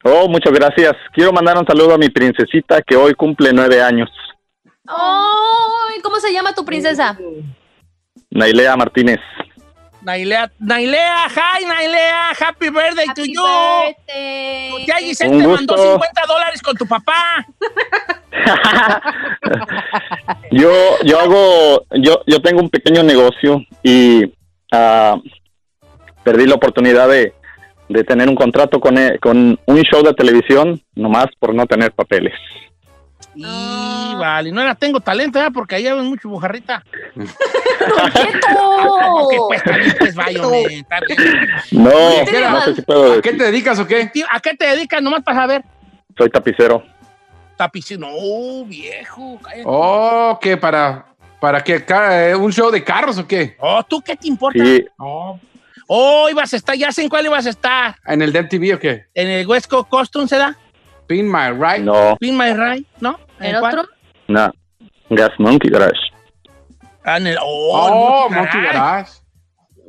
Oh, 0.04 0.28
muchas 0.28 0.52
gracias. 0.52 0.92
Quiero 1.14 1.32
mandar 1.32 1.56
un 1.56 1.66
saludo 1.66 1.94
a 1.94 1.98
mi 1.98 2.10
princesita 2.10 2.82
que 2.82 2.96
hoy 2.96 3.14
cumple 3.14 3.52
nueve 3.52 3.82
años, 3.82 4.08
Ay, 4.86 6.00
¿Cómo 6.02 6.16
se 6.16 6.32
llama 6.32 6.52
tu 6.54 6.64
princesa? 6.64 7.16
Nailea 8.30 8.76
Martínez. 8.76 9.20
Nailea, 10.02 10.50
Nailea, 10.58 11.28
hi, 11.28 11.64
Nailea, 11.66 12.30
happy 12.38 12.70
birthday 12.70 13.06
to 13.14 13.24
you. 13.24 13.42
birthday. 13.42 14.84
Ya 14.86 14.96
Giselle 14.96 15.38
te 15.38 15.46
mandó 15.46 15.74
gusto. 15.74 15.92
50 15.92 16.22
dólares 16.26 16.62
con 16.62 16.76
tu 16.76 16.86
papá. 16.86 17.46
yo, 20.50 20.70
yo 21.04 21.20
hago, 21.20 21.84
yo, 22.02 22.22
yo 22.26 22.40
tengo 22.40 22.60
un 22.60 22.70
pequeño 22.70 23.02
negocio 23.02 23.62
y 23.82 24.32
ah, 24.72 25.16
perdí 26.24 26.46
la 26.46 26.54
oportunidad 26.54 27.08
de, 27.08 27.34
de 27.88 28.04
tener 28.04 28.28
un 28.28 28.36
contrato 28.36 28.80
con, 28.80 28.96
e- 28.96 29.18
con 29.18 29.58
un 29.66 29.82
show 29.82 30.02
de 30.02 30.14
televisión, 30.14 30.80
nomás 30.94 31.26
por 31.38 31.54
no 31.54 31.66
tener 31.66 31.92
papeles. 31.92 32.34
Y 33.34 34.14
vale, 34.16 34.50
no 34.50 34.60
era 34.60 34.74
tengo 34.74 35.00
talento, 35.00 35.40
¿eh? 35.40 35.50
porque 35.52 35.76
ahí 35.76 35.86
hay 35.86 36.00
mucho 36.02 36.28
bujarrita. 36.28 36.82
Pues, 39.48 39.62
pues, 39.98 40.14
vaya, 40.14 40.42
hombre. 40.46 40.84
No, 41.70 41.90
¿Qué 42.26 42.40
no 42.40 42.60
sé 42.62 42.74
si 42.74 42.82
¿A 42.82 43.20
qué 43.22 43.32
te 43.32 43.44
dedicas 43.44 43.78
o 43.78 43.86
qué? 43.86 44.10
¿A 44.30 44.40
qué 44.40 44.54
te 44.54 44.66
dedicas? 44.66 45.02
Nomás 45.02 45.22
para 45.22 45.40
saber. 45.40 45.64
Soy 46.16 46.28
tapicero. 46.30 46.82
Tapicero. 47.56 48.00
No, 48.00 48.64
viejo. 48.64 49.38
cállate. 49.42 49.62
Oh, 49.66 50.38
¿qué? 50.40 50.56
¿Para, 50.56 51.06
para 51.40 51.62
qué? 51.62 51.84
Eh, 51.88 52.34
¿Un 52.34 52.52
show 52.52 52.70
de 52.70 52.82
carros 52.82 53.18
o 53.18 53.26
qué? 53.26 53.56
Oh, 53.60 53.82
¿tú 53.84 54.00
qué 54.00 54.16
te 54.16 54.28
importa? 54.28 54.62
Sí, 54.62 54.84
Oh, 54.98 55.38
Oh, 55.92 56.28
ibas 56.30 56.52
a 56.52 56.56
estar, 56.56 56.76
ya 56.76 56.92
sé 56.92 57.02
en 57.02 57.08
cuál 57.08 57.26
ibas 57.26 57.46
a 57.46 57.50
estar. 57.50 57.96
¿En 58.06 58.22
el 58.22 58.32
DMTV 58.32 58.76
o 58.76 58.78
qué? 58.78 59.06
¿En 59.12 59.26
el 59.28 59.44
Coast 59.44 59.68
Costume 59.88 60.28
se 60.28 60.36
da? 60.36 60.56
Pin 61.10 61.26
My 61.26 61.50
Right. 61.50 61.82
no, 61.82 62.16
¿Pin 62.20 62.38
My 62.38 62.52
Ride? 62.52 62.84
¿No? 63.00 63.18
¿El 63.40 63.56
otro? 63.56 63.84
no. 64.28 64.52
Gas 65.10 65.32
Monkey 65.40 65.68
Garage. 65.68 65.98
Ah, 67.04 67.16
en 67.16 67.26
el, 67.26 67.36
oh, 67.42 67.72
Oh, 67.72 68.28
el 68.28 68.36
Monkey 68.36 68.60
Monkey 68.60 68.60
Garage. 68.60 68.78
Garage. 68.78 69.12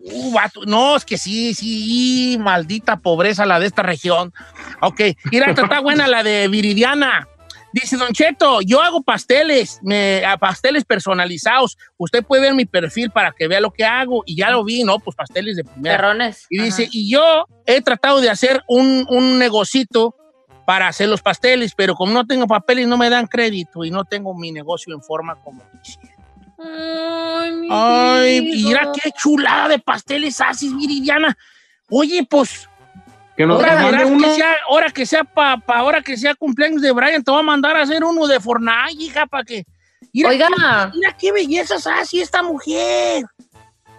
Uh, 0.03 0.31
vato. 0.33 0.61
No, 0.65 0.95
es 0.95 1.05
que 1.05 1.19
sí, 1.19 1.53
sí, 1.53 2.37
maldita 2.39 2.97
pobreza 2.97 3.45
la 3.45 3.59
de 3.59 3.67
esta 3.67 3.83
región. 3.83 4.33
Ok, 4.81 4.99
mira, 5.31 5.45
esta 5.45 5.61
está 5.61 5.79
buena 5.79 6.07
la 6.07 6.23
de 6.23 6.47
Viridiana. 6.47 7.27
Dice 7.71 7.97
Don 7.97 8.13
Cheto, 8.13 8.61
yo 8.61 8.81
hago 8.81 9.03
pasteles, 9.03 9.79
me, 9.83 10.25
a 10.25 10.37
pasteles 10.37 10.85
personalizados. 10.85 11.77
Usted 11.97 12.23
puede 12.23 12.41
ver 12.41 12.55
mi 12.55 12.65
perfil 12.65 13.11
para 13.11 13.31
que 13.31 13.47
vea 13.47 13.61
lo 13.61 13.69
que 13.71 13.85
hago. 13.85 14.23
Y 14.25 14.37
ya 14.37 14.49
lo 14.49 14.63
vi, 14.63 14.83
¿no? 14.83 14.97
Pues 14.97 15.15
pasteles 15.15 15.55
de 15.55 15.65
primera. 15.65 15.97
Perrones. 15.97 16.47
Y 16.49 16.63
dice, 16.63 16.89
y 16.91 17.11
yo 17.11 17.45
he 17.67 17.79
tratado 17.81 18.21
de 18.21 18.31
hacer 18.31 18.63
un, 18.67 19.05
un 19.07 19.37
negocito 19.37 20.15
para 20.71 20.87
hacer 20.87 21.09
los 21.09 21.21
pasteles, 21.21 21.73
pero 21.75 21.95
como 21.95 22.13
no 22.13 22.25
tengo 22.25 22.47
papeles 22.47 22.87
no 22.87 22.95
me 22.95 23.09
dan 23.09 23.27
crédito 23.27 23.83
y 23.83 23.91
no 23.91 24.05
tengo 24.05 24.33
mi 24.33 24.53
negocio 24.53 24.93
en 24.95 25.01
forma 25.01 25.35
como 25.35 25.61
quisiera. 25.83 26.15
Ay, 26.57 27.51
mi 27.51 27.67
Ay, 27.69 28.41
mira 28.63 28.89
qué 28.93 29.11
chulada 29.11 29.67
de 29.67 29.79
pasteles 29.79 30.39
haces, 30.39 30.73
Viridiana. 30.73 31.37
Oye, 31.89 32.25
pues, 32.29 32.69
Que 33.35 33.45
nos 33.45 33.61
ahora, 33.61 33.81
mande 33.81 34.05
uno. 34.05 34.25
que 34.29 34.33
sea, 34.35 34.55
ahora 34.69 34.89
que 34.91 35.05
sea 35.05 35.25
pa, 35.25 35.57
pa- 35.57 35.79
ahora 35.79 36.01
que 36.01 36.15
sea 36.15 36.35
cumpleaños 36.35 36.81
de 36.81 36.93
Brian, 36.93 37.21
te 37.21 37.31
voy 37.31 37.41
a 37.41 37.43
mandar 37.43 37.75
a 37.75 37.81
hacer 37.81 38.01
uno 38.05 38.25
de 38.25 38.39
Fortnite, 38.39 38.93
hija, 38.97 39.25
para 39.27 39.43
que. 39.43 39.65
Mira, 40.13 40.29
Oiga. 40.29 40.47
qué- 40.47 40.97
mira 40.97 41.17
qué 41.19 41.31
bellezas 41.33 41.85
hace 41.85 42.21
esta 42.21 42.41
mujer. 42.43 43.25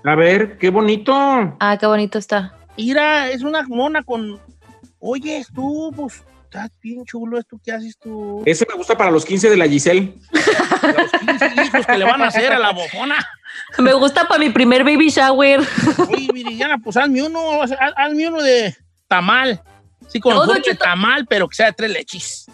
A 0.06 0.14
ver, 0.14 0.56
qué 0.56 0.70
bonito. 0.70 1.12
Ah, 1.60 1.76
qué 1.78 1.84
bonito 1.86 2.16
está. 2.18 2.54
Mira, 2.78 3.28
es 3.28 3.42
una 3.42 3.62
mona 3.68 4.02
con. 4.02 4.40
Oye, 5.00 5.44
tú, 5.54 5.92
pues, 5.94 6.22
estás 6.52 6.70
bien 6.82 7.02
chulo 7.06 7.38
esto 7.38 7.58
que 7.64 7.72
haces 7.72 7.96
tú. 7.98 8.42
Ese 8.44 8.66
me 8.68 8.74
gusta 8.74 8.96
para 8.96 9.10
los 9.10 9.24
15 9.24 9.48
de 9.48 9.56
la 9.56 9.66
Giselle. 9.66 10.12
Los 10.32 11.10
15 11.20 11.52
hijos 11.64 11.86
que 11.86 11.98
le 11.98 12.04
van 12.04 12.20
a 12.22 12.26
hacer 12.26 12.52
a 12.52 12.58
la 12.58 12.72
bofona. 12.72 13.16
Me 13.78 13.92
gusta 13.94 14.28
para 14.28 14.38
mi 14.38 14.50
primer 14.50 14.84
baby 14.84 15.08
shower. 15.08 15.60
Oye, 16.10 16.28
Viridiana, 16.32 16.76
pues 16.78 16.96
hazme 16.98 17.22
uno, 17.22 17.62
haz- 17.62 17.76
hazme 17.96 18.28
uno 18.28 18.42
de 18.42 18.76
tamal. 19.08 19.62
Sí, 20.08 20.20
con 20.20 20.34
No, 20.34 20.54
Cheto. 20.58 20.84
tamal, 20.84 21.26
pero 21.26 21.48
que 21.48 21.54
sea 21.56 21.66
de 21.66 21.72
tres 21.72 21.90
leches. 21.90 22.46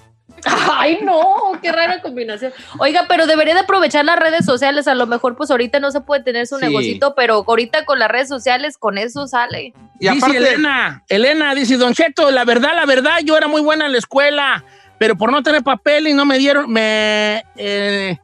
Ay, 0.73 0.99
no, 1.02 1.25
qué 1.62 1.73
rara 1.73 2.00
combinación. 2.00 2.52
Oiga, 2.78 3.07
pero 3.09 3.26
debería 3.26 3.54
de 3.54 3.61
aprovechar 3.61 4.04
las 4.04 4.18
redes 4.18 4.45
sociales. 4.45 4.88
A 4.88 4.95
lo 4.95 5.07
mejor, 5.07 5.37
pues 5.37 5.50
ahorita 5.50 5.80
no 5.80 5.90
se 5.90 6.00
puede 6.00 6.23
tener 6.23 6.47
su 6.47 6.59
Sí. 6.59 6.64
negocito, 6.66 7.14
pero 7.14 7.45
ahorita 7.47 7.85
con 7.85 7.99
las 7.99 8.09
redes 8.11 8.28
sociales, 8.28 8.78
con 8.78 8.99
eso 8.99 9.26
sale. 9.26 9.73
Y 10.00 10.09
dice 10.09 10.16
aparte, 10.18 10.37
Elena, 10.38 11.04
Elena 11.09 11.54
dice, 11.54 11.76
Don 11.76 11.95
Cheto, 11.95 12.30
la 12.30 12.45
verdad, 12.45 12.71
la 12.75 12.87
verdad, 12.87 13.18
yo 13.25 13.37
era 13.37 13.49
muy 13.49 13.61
buena 13.62 13.87
en 13.87 13.92
la 13.92 13.99
escuela, 13.99 14.64
pero 14.99 15.16
por 15.16 15.30
no 15.33 15.42
tener 15.42 15.62
papeles 15.62 16.14
no 16.14 16.25
me 16.25 16.38
dieron, 16.38 16.71
me, 16.73 17.45
eh, 17.57 18.16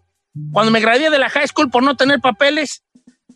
cuando 0.53 0.71
me 0.73 0.81
gradué 0.81 1.11
de 1.11 1.19
la 1.19 1.29
high 1.29 1.47
school 1.49 1.71
por 1.71 1.83
no 1.83 1.97
tener 1.97 2.21
papeles, 2.21 2.83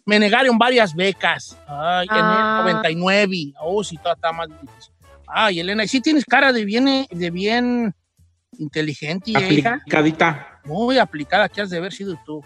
me 0.05 0.19
negaron 0.19 0.57
varias 0.59 0.95
becas. 0.95 1.57
Ay, 1.67 2.07
en 2.11 2.17
Ah. 2.17 2.57
el 2.67 2.73
99. 2.73 3.53
Oh, 3.61 3.85
sí, 3.85 3.97
está, 3.97 4.13
está 4.13 4.33
más 4.33 4.49
difícil. 4.49 4.93
Ay, 5.27 5.61
Elena, 5.61 5.85
y 5.85 5.89
sí 5.89 6.01
tienes 6.01 6.25
cara 6.25 6.53
de 6.53 6.65
bien, 6.65 7.07
de 7.11 7.31
bien 7.31 7.95
inteligente, 8.57 9.31
hija. 9.31 9.75
aplicadita. 9.75 10.61
Muy 10.64 10.99
aplicada 10.99 11.49
que 11.49 11.61
has 11.61 11.71
de 11.71 11.78
haber 11.78 11.93
sido 11.93 12.19
tú. 12.25 12.43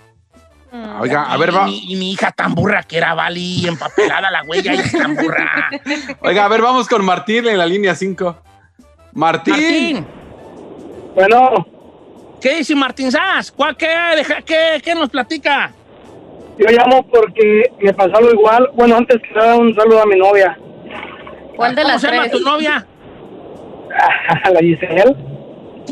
Oiga, 1.01 1.25
a 1.31 1.37
ver, 1.37 1.51
Y 1.51 1.53
va. 1.53 1.69
Y, 1.69 1.97
mi 1.97 2.13
hija 2.13 2.31
tan 2.33 2.55
burra 2.55 2.83
que 2.83 2.97
era, 2.97 3.13
Vali, 3.15 3.67
empapelada 3.67 4.31
la 4.31 4.43
huella 4.43 4.73
y 4.75 4.91
tan 4.91 5.15
burra. 5.17 5.69
Oiga, 6.23 6.47
a 6.47 6.49
ver, 6.49 6.63
vamos 6.63 6.89
con 6.89 7.05
Martín 7.05 7.47
en 7.47 7.59
la 7.59 7.67
línea 7.67 7.95
5. 7.95 8.37
Martín. 9.13 9.53
Martín, 9.53 10.07
Bueno, 11.15 11.67
¿qué 12.41 12.57
dice 12.57 12.75
Martín 12.75 13.13
Sass? 13.13 13.53
¿Cuál, 13.53 13.77
qué, 13.77 13.89
deja- 14.17 14.41
qué, 14.43 14.81
qué 14.83 14.95
nos 14.95 15.11
platica? 15.11 15.73
yo 16.59 16.67
llamo 16.69 17.03
porque 17.07 17.71
me 17.81 17.93
pasó 17.93 18.17
algo 18.17 18.31
igual. 18.33 18.71
Bueno, 18.75 18.97
antes 18.97 19.21
que 19.21 19.35
nada, 19.35 19.57
un 19.57 19.75
saludo 19.75 20.03
a 20.03 20.07
mi 20.07 20.17
novia, 20.17 20.57
¿Cuál 21.57 21.75
de 21.75 21.83
¿Cómo 21.83 21.93
las 21.93 22.01
se 22.01 22.09
llama 22.11 22.23
tres? 22.29 22.33
tu 22.33 22.41
novia? 22.41 22.87
la 24.53 24.61
Giselle. 24.61 25.17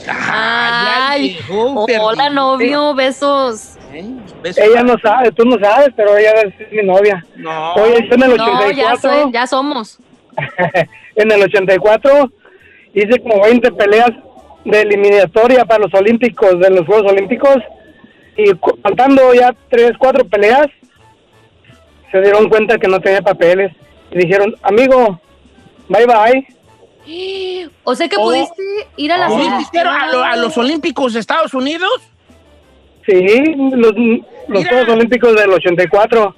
Ay, 0.08 1.38
llegó, 1.48 1.84
hola 1.84 2.30
novio, 2.30 2.94
besos. 2.94 3.76
¿Eh? 3.92 4.04
Beso. 4.42 4.60
Ella 4.62 4.82
no 4.82 4.96
sabe, 4.98 5.32
tú 5.32 5.44
no 5.44 5.58
sabes, 5.58 5.90
pero 5.96 6.16
ella 6.16 6.32
es 6.42 6.72
mi 6.72 6.82
novia. 6.82 7.24
No. 7.36 7.74
Oye, 7.74 8.08
en 8.10 8.22
el 8.22 8.36
No, 8.36 8.70
ya 8.70 8.92
84, 8.94 8.98
soy, 9.00 9.32
ya 9.32 9.46
somos. 9.46 9.98
en 11.16 11.32
el 11.32 11.42
84 11.42 12.30
hice 12.94 13.20
como 13.20 13.42
20 13.42 13.72
peleas 13.72 14.10
de 14.64 14.80
eliminatoria 14.82 15.64
para 15.64 15.84
los 15.84 15.94
Olímpicos, 15.94 16.58
de 16.60 16.70
los 16.70 16.86
Juegos 16.86 17.12
Olímpicos, 17.12 17.56
y 18.36 18.52
faltando 18.82 19.34
ya 19.34 19.54
3, 19.68 19.92
4 19.98 20.24
peleas, 20.26 20.66
se 22.10 22.20
dieron 22.20 22.48
cuenta 22.48 22.78
que 22.78 22.88
no 22.88 23.00
tenía 23.00 23.22
papeles 23.22 23.72
y 24.10 24.18
dijeron, 24.18 24.54
amigo, 24.62 25.20
bye 25.88 26.06
bye. 26.06 26.46
O 27.84 27.94
sea 27.94 28.08
que 28.08 28.16
Oh. 28.18 28.24
pudiste 28.24 28.62
ir 28.96 29.12
a 29.12 29.18
la 29.18 29.28
¿Pudiste 29.28 29.78
ir 29.80 29.86
a, 29.86 30.06
lo- 30.12 30.22
a 30.24 30.36
los 30.36 30.56
Olímpicos 30.58 31.12
de 31.14 31.20
Estados 31.20 31.54
Unidos? 31.54 31.90
Sí, 33.06 33.54
los, 33.56 33.94
los 33.94 33.94
Mira. 34.48 34.70
Juegos 34.70 34.88
Olímpicos 34.90 35.34
del 35.34 35.50
84. 35.50 36.34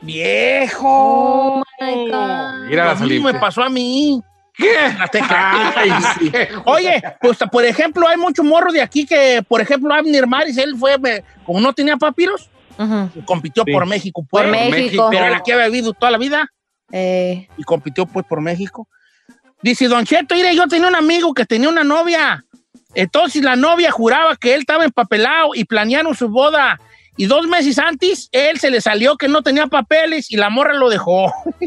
Viejo. 0.00 0.88
Oh 0.88 1.62
my 1.80 2.10
God. 2.10 2.70
Ir 2.70 2.80
a 2.80 2.84
las 2.86 3.00
me 3.00 3.34
pasó 3.34 3.62
a 3.62 3.68
mí. 3.68 4.20
¿Qué? 4.54 4.68
Ay, 5.30 5.90
sí. 6.18 6.32
Oye, 6.66 7.02
pues 7.20 7.38
por 7.50 7.64
ejemplo, 7.64 8.06
hay 8.06 8.16
mucho 8.16 8.42
morro 8.44 8.70
de 8.72 8.82
aquí 8.82 9.06
que, 9.06 9.42
por 9.48 9.60
ejemplo, 9.60 9.92
Abner 9.94 10.26
Maris, 10.26 10.58
él 10.58 10.74
fue, 10.76 10.98
me- 10.98 11.22
como 11.44 11.60
no 11.60 11.72
tenía 11.72 11.96
papiros, 11.96 12.50
compitió 13.24 13.62
Sí. 13.66 13.72
por 13.72 13.86
México. 13.86 14.24
Por 14.28 14.48
pues. 14.48 14.70
México. 14.70 15.08
Pero 15.10 15.26
él 15.26 15.34
aquí 15.34 15.52
había 15.52 15.66
vivido 15.68 15.92
toda 15.92 16.10
la 16.12 16.18
vida 16.18 16.48
Eh, 16.94 17.48
y 17.56 17.62
compitió 17.62 18.04
pues 18.06 18.26
por 18.26 18.40
México. 18.42 18.86
Dice, 19.62 19.88
Don 19.88 20.04
Cheto, 20.04 20.34
mire, 20.34 20.54
yo 20.54 20.66
tenía 20.68 20.88
un 20.88 20.96
amigo 20.96 21.32
que 21.34 21.44
tenía 21.46 21.68
una 21.68 21.84
novia. 21.84 22.44
Entonces 22.94 23.42
la 23.42 23.56
novia 23.56 23.90
juraba 23.90 24.36
que 24.36 24.54
él 24.54 24.60
estaba 24.60 24.84
empapelado 24.84 25.50
y 25.54 25.64
planearon 25.64 26.14
su 26.14 26.28
boda. 26.28 26.78
Y 27.16 27.26
dos 27.26 27.46
meses 27.46 27.78
antes, 27.78 28.28
él 28.32 28.58
se 28.58 28.70
le 28.70 28.80
salió 28.80 29.16
que 29.16 29.28
no 29.28 29.42
tenía 29.42 29.66
papeles 29.66 30.30
y 30.32 30.36
la 30.36 30.48
morra 30.50 30.72
lo 30.74 30.88
dejó. 30.88 31.30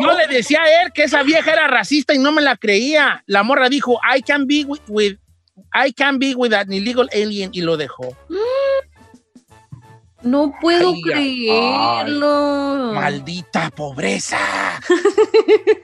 Yo 0.00 0.12
le 0.16 0.26
decía 0.28 0.62
a 0.62 0.82
él 0.82 0.92
que 0.92 1.04
esa 1.04 1.22
vieja 1.22 1.52
era 1.52 1.66
racista 1.66 2.14
y 2.14 2.18
no 2.18 2.30
me 2.32 2.42
la 2.42 2.56
creía. 2.56 3.22
La 3.26 3.42
morra 3.42 3.68
dijo, 3.68 3.98
I 4.16 4.22
can 4.22 4.46
be 4.46 4.64
with, 4.66 4.80
with- 4.88 5.16
I 5.74 5.92
can 5.92 6.18
be 6.18 6.34
with 6.34 6.52
an 6.52 6.72
illegal 6.72 7.08
alien 7.12 7.50
y 7.52 7.60
lo 7.62 7.76
dejó. 7.76 8.16
No 10.22 10.52
puedo 10.60 10.90
Ay, 10.90 10.94
ay, 10.96 11.02
creerlo. 11.02 12.92
Maldita 12.94 13.70
pobreza. 13.70 14.38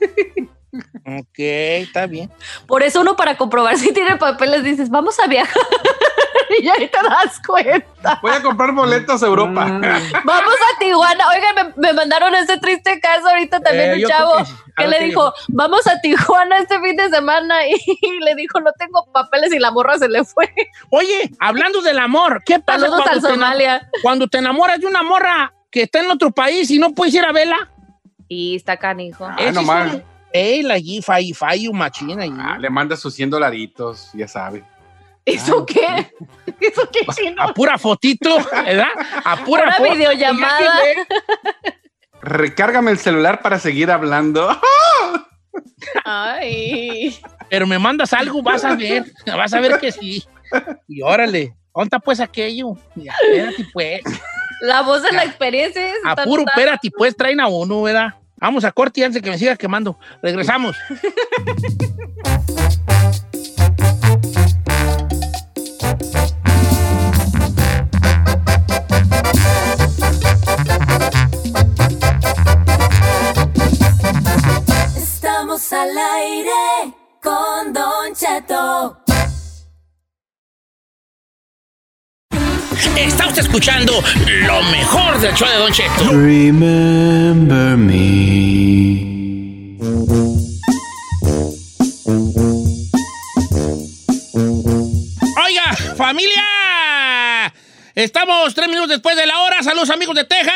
ok, 1.04 1.38
está 1.38 2.06
bien. 2.06 2.30
Por 2.66 2.82
eso 2.82 3.00
uno 3.00 3.16
para 3.16 3.36
comprobar 3.36 3.76
si 3.78 3.92
tiene 3.92 4.16
papeles 4.16 4.64
dices, 4.64 4.90
vamos 4.90 5.18
a 5.20 5.26
viajar. 5.26 5.62
y 6.60 6.68
ahí 6.68 6.88
te 6.88 6.98
das 7.08 7.40
cuenta. 7.46 8.18
Voy 8.22 8.32
a 8.32 8.42
comprar 8.42 8.72
boletos 8.72 9.22
a 9.22 9.26
Europa. 9.26 9.64
Vamos 10.24 10.54
a 10.54 10.78
Tijuana. 10.78 11.28
Oigan, 11.28 11.54
me, 11.76 11.88
me 11.88 11.92
mandaron 11.92 12.34
ese 12.34 12.58
triste 12.58 13.00
caso 13.00 13.28
ahorita 13.28 13.60
también 13.60 13.90
Eh, 13.90 14.04
un 14.04 14.10
chavo 14.10 14.32
que 14.76 14.86
le 14.86 15.00
dijo, 15.00 15.32
vamos 15.48 15.86
a 15.86 16.00
Tijuana 16.00 16.58
este 16.58 16.78
fin 16.80 16.96
de 16.96 17.08
semana 17.08 17.66
y, 17.68 18.20
le 18.24 18.34
dijo, 18.34 18.60
no 18.60 18.70
tengo 18.78 19.06
papeles 19.12 19.52
y 19.52 19.58
la 19.58 19.70
morra 19.70 19.98
se 19.98 20.08
le 20.08 20.24
fue. 20.24 20.52
Oye, 20.90 21.30
hablando 21.38 21.82
del 21.82 21.98
amor, 21.98 22.42
¿qué 22.44 22.60
pasa 22.60 22.80
Saludos 22.80 23.00
al 23.00 23.04
cuando 23.06 23.28
te, 23.28 23.34
Somalia. 23.34 23.90
cuando 24.02 24.26
te 24.28 24.38
enamoras 24.38 24.80
de 24.80 24.86
una 24.86 25.02
morra 25.02 25.54
que 25.70 25.82
está 25.82 26.00
en 26.00 26.10
otro 26.10 26.30
país 26.30 26.70
y 26.70 26.78
no 26.78 26.94
puedes 26.94 27.14
ir 27.14 27.24
a 27.24 27.32
verla? 27.32 27.70
Y 28.28 28.56
está 28.56 28.76
canijo. 28.76 29.24
Ah, 29.24 29.36
Ese 29.38 29.60
es 29.60 30.02
allí, 30.70 31.02
fai, 31.02 31.32
machina. 31.72 32.24
Ah, 32.38 32.58
le 32.58 32.70
manda 32.70 32.96
sus 32.96 33.14
100 33.14 33.30
dolaritos, 33.30 34.10
ya 34.14 34.28
sabe. 34.28 34.64
¿Eso 35.24 35.66
qué? 35.66 36.12
¿Eso 36.60 36.88
qué 36.92 37.04
chino? 37.14 37.42
A 37.42 37.52
pura 37.52 37.76
fotito, 37.78 38.36
¿verdad? 38.52 38.86
A 39.24 39.44
pura 39.44 39.64
Una 39.64 39.72
foto. 39.72 39.92
videollamada. 39.92 40.72
Recárgame 42.22 42.92
el 42.92 42.98
celular 42.98 43.42
para 43.42 43.58
seguir 43.58 43.90
hablando. 43.90 44.48
Ay. 46.04 47.18
Pero 47.50 47.66
me 47.66 47.78
mandas 47.78 48.12
algo, 48.12 48.42
vas 48.42 48.64
a 48.64 48.76
ver. 48.76 49.04
Vas 49.26 49.52
a 49.52 49.60
ver 49.60 49.78
que 49.80 49.90
sí. 49.90 50.24
Y 50.86 51.02
órale, 51.02 51.54
¿dónde 51.74 51.98
pues 52.00 52.20
aquello? 52.20 52.76
Ya, 52.94 53.12
espérate 53.22 53.66
pues. 53.72 54.02
La 54.60 54.82
voz 54.82 55.02
de 55.02 55.12
la 55.12 55.24
experiencia 55.24 55.90
es. 55.90 55.96
A 56.04 56.16
puro, 56.16 56.44
espérate 56.46 56.90
pues, 56.96 57.16
traen 57.16 57.40
a 57.40 57.48
uno, 57.48 57.82
¿verdad? 57.82 58.14
Vamos 58.38 58.64
a 58.64 58.72
corte 58.72 59.02
antes 59.02 59.14
de 59.14 59.22
que 59.22 59.30
me 59.30 59.38
siga 59.38 59.56
quemando. 59.56 59.98
Regresamos. 60.22 60.76
Estamos 74.96 75.72
al 75.72 75.96
aire 75.96 76.94
con 77.22 77.72
Don 77.72 78.14
Cheto. 78.14 79.05
Está 82.96 83.26
usted 83.26 83.42
escuchando 83.42 84.02
lo 84.46 84.62
mejor 84.64 85.18
del 85.18 85.34
show 85.34 85.48
de 85.48 85.56
Don 85.56 85.72
Cheto. 85.72 86.10
Remember 86.10 87.76
me. 87.76 89.16
Oiga, 95.42 95.76
familia. 95.96 96.42
Estamos 97.94 98.54
tres 98.54 98.68
minutos 98.68 98.90
después 98.90 99.16
de 99.16 99.26
la 99.26 99.40
hora. 99.40 99.62
Saludos 99.62 99.88
amigos 99.88 100.14
de 100.14 100.24
Texas. 100.24 100.52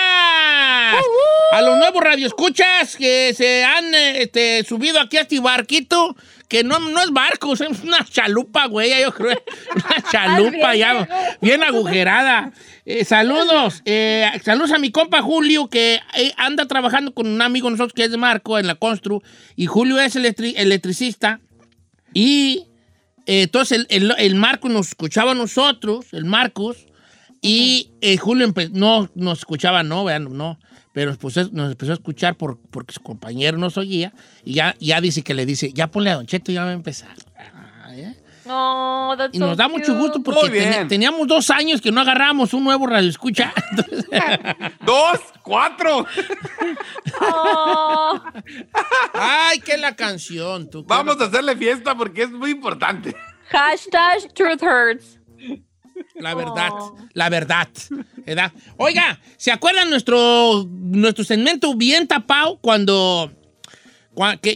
A 1.53 1.63
los 1.63 1.79
nuevos 1.79 2.05
radioescuchas 2.05 2.97
que 2.97 3.33
se 3.35 3.65
han 3.65 3.95
eh, 3.95 4.23
este, 4.23 4.63
subido 4.65 5.01
aquí 5.01 5.17
a 5.17 5.23
este 5.23 5.41
barquito. 5.41 6.15
Que 6.51 6.65
no, 6.65 6.81
no 6.81 7.01
es 7.01 7.11
barco, 7.13 7.53
es 7.55 7.61
una 7.61 8.05
chalupa, 8.05 8.67
güey, 8.67 8.91
yo 9.01 9.15
creo. 9.15 9.41
Una 9.75 10.03
chalupa 10.11 10.75
ya, 10.75 11.09
bien 11.41 11.63
agujerada. 11.63 12.53
Eh, 12.85 13.05
saludos. 13.05 13.83
eh, 13.85 14.29
saludos 14.45 14.73
a 14.73 14.79
mi 14.81 14.91
compa 14.91 15.23
Julio, 15.23 15.69
que 15.69 16.01
eh, 16.17 16.33
anda 16.37 16.67
trabajando 16.67 17.15
con 17.15 17.29
un 17.29 17.41
amigo 17.41 17.69
de 17.69 17.73
nosotros 17.75 17.93
que 17.95 18.03
es 18.05 18.11
de 18.11 18.17
Marco 18.17 18.59
en 18.59 18.67
la 18.67 18.75
Constru. 18.75 19.23
Y 19.55 19.67
Julio 19.67 20.01
es 20.01 20.17
electri- 20.17 20.55
electricista. 20.57 21.41
Y 22.13 22.67
eh, 23.27 23.43
entonces 23.43 23.87
el, 23.89 24.03
el- 24.11 24.15
el 24.19 24.35
Marco 24.35 24.69
nos 24.69 24.89
escuchaba 24.89 25.31
a 25.33 25.35
nosotros, 25.37 26.07
el 26.13 26.25
Marcos, 26.25 26.87
y 27.41 27.91
Julio 28.21 28.53
no 28.73 29.09
nos 29.15 29.39
escuchaba, 29.39 29.83
no, 29.85 30.05
vean, 30.05 30.37
no, 30.37 30.59
pero 30.93 31.15
pues 31.17 31.37
es- 31.37 31.53
nos 31.53 31.71
empezó 31.73 31.93
a 31.93 31.95
escuchar 31.95 32.37
por, 32.37 32.59
porque 32.71 32.93
su 32.95 33.01
compañero 33.01 33.59
nos 33.59 33.77
oía, 33.79 34.13
y 34.45 34.55
ya, 34.55 34.75
ya 34.81 35.01
dice 35.01 35.23
que 35.23 35.35
le 35.35 35.47
dice, 35.47 35.73
ya 35.73 35.89
ponle 35.91 36.11
a 36.11 36.17
Don 36.17 36.27
Cheto, 36.27 36.51
ya 36.53 36.65
va 36.65 36.71
a 36.71 36.75
empezar. 36.75 37.15
Ah, 37.37 37.95
¿eh? 37.95 38.17
Oh, 38.53 39.15
Y 39.33 39.39
so 39.39 39.47
nos 39.47 39.57
da 39.57 39.69
mucho 39.69 39.95
gusto 39.97 40.21
porque 40.25 40.41
Muy 40.41 40.51
bien. 40.51 40.73
teni- 40.73 40.89
teníamos 40.89 41.29
dos 41.29 41.51
años 41.51 41.81
que 41.81 41.93
no 41.93 42.01
agarrábamos 42.01 42.53
un 42.53 42.65
nuevo 42.65 42.85
radio 42.87 43.09
escucha. 43.09 43.53
Dos, 44.85 45.21
cuatro. 45.43 46.05
Oh. 47.21 48.21
Ay, 49.13 49.61
qué 49.61 49.77
la 49.79 49.95
canción, 49.95 50.69
tú. 50.69 50.83
Vamos 50.85 51.21
a 51.21 51.27
hacerle 51.27 51.55
fiesta 51.57 51.95
porque 51.95 52.23
es 52.25 52.31
muy 52.33 52.51
importante. 52.51 53.15
Hashtag 53.51 54.33
truth 54.35 54.63
hurts. 54.63 55.20
La 56.21 56.35
verdad, 56.35 56.69
Oh. 56.73 56.97
la 57.15 57.29
verdad. 57.29 57.69
¿verdad? 58.27 58.53
Oiga, 58.77 59.19
¿se 59.37 59.51
acuerdan 59.53 59.91
nuestro, 59.91 60.67
nuestro 60.71 61.25
segmento 61.25 61.75
bien 61.75 62.07
tapado 62.07 62.59
cuando, 62.61 63.33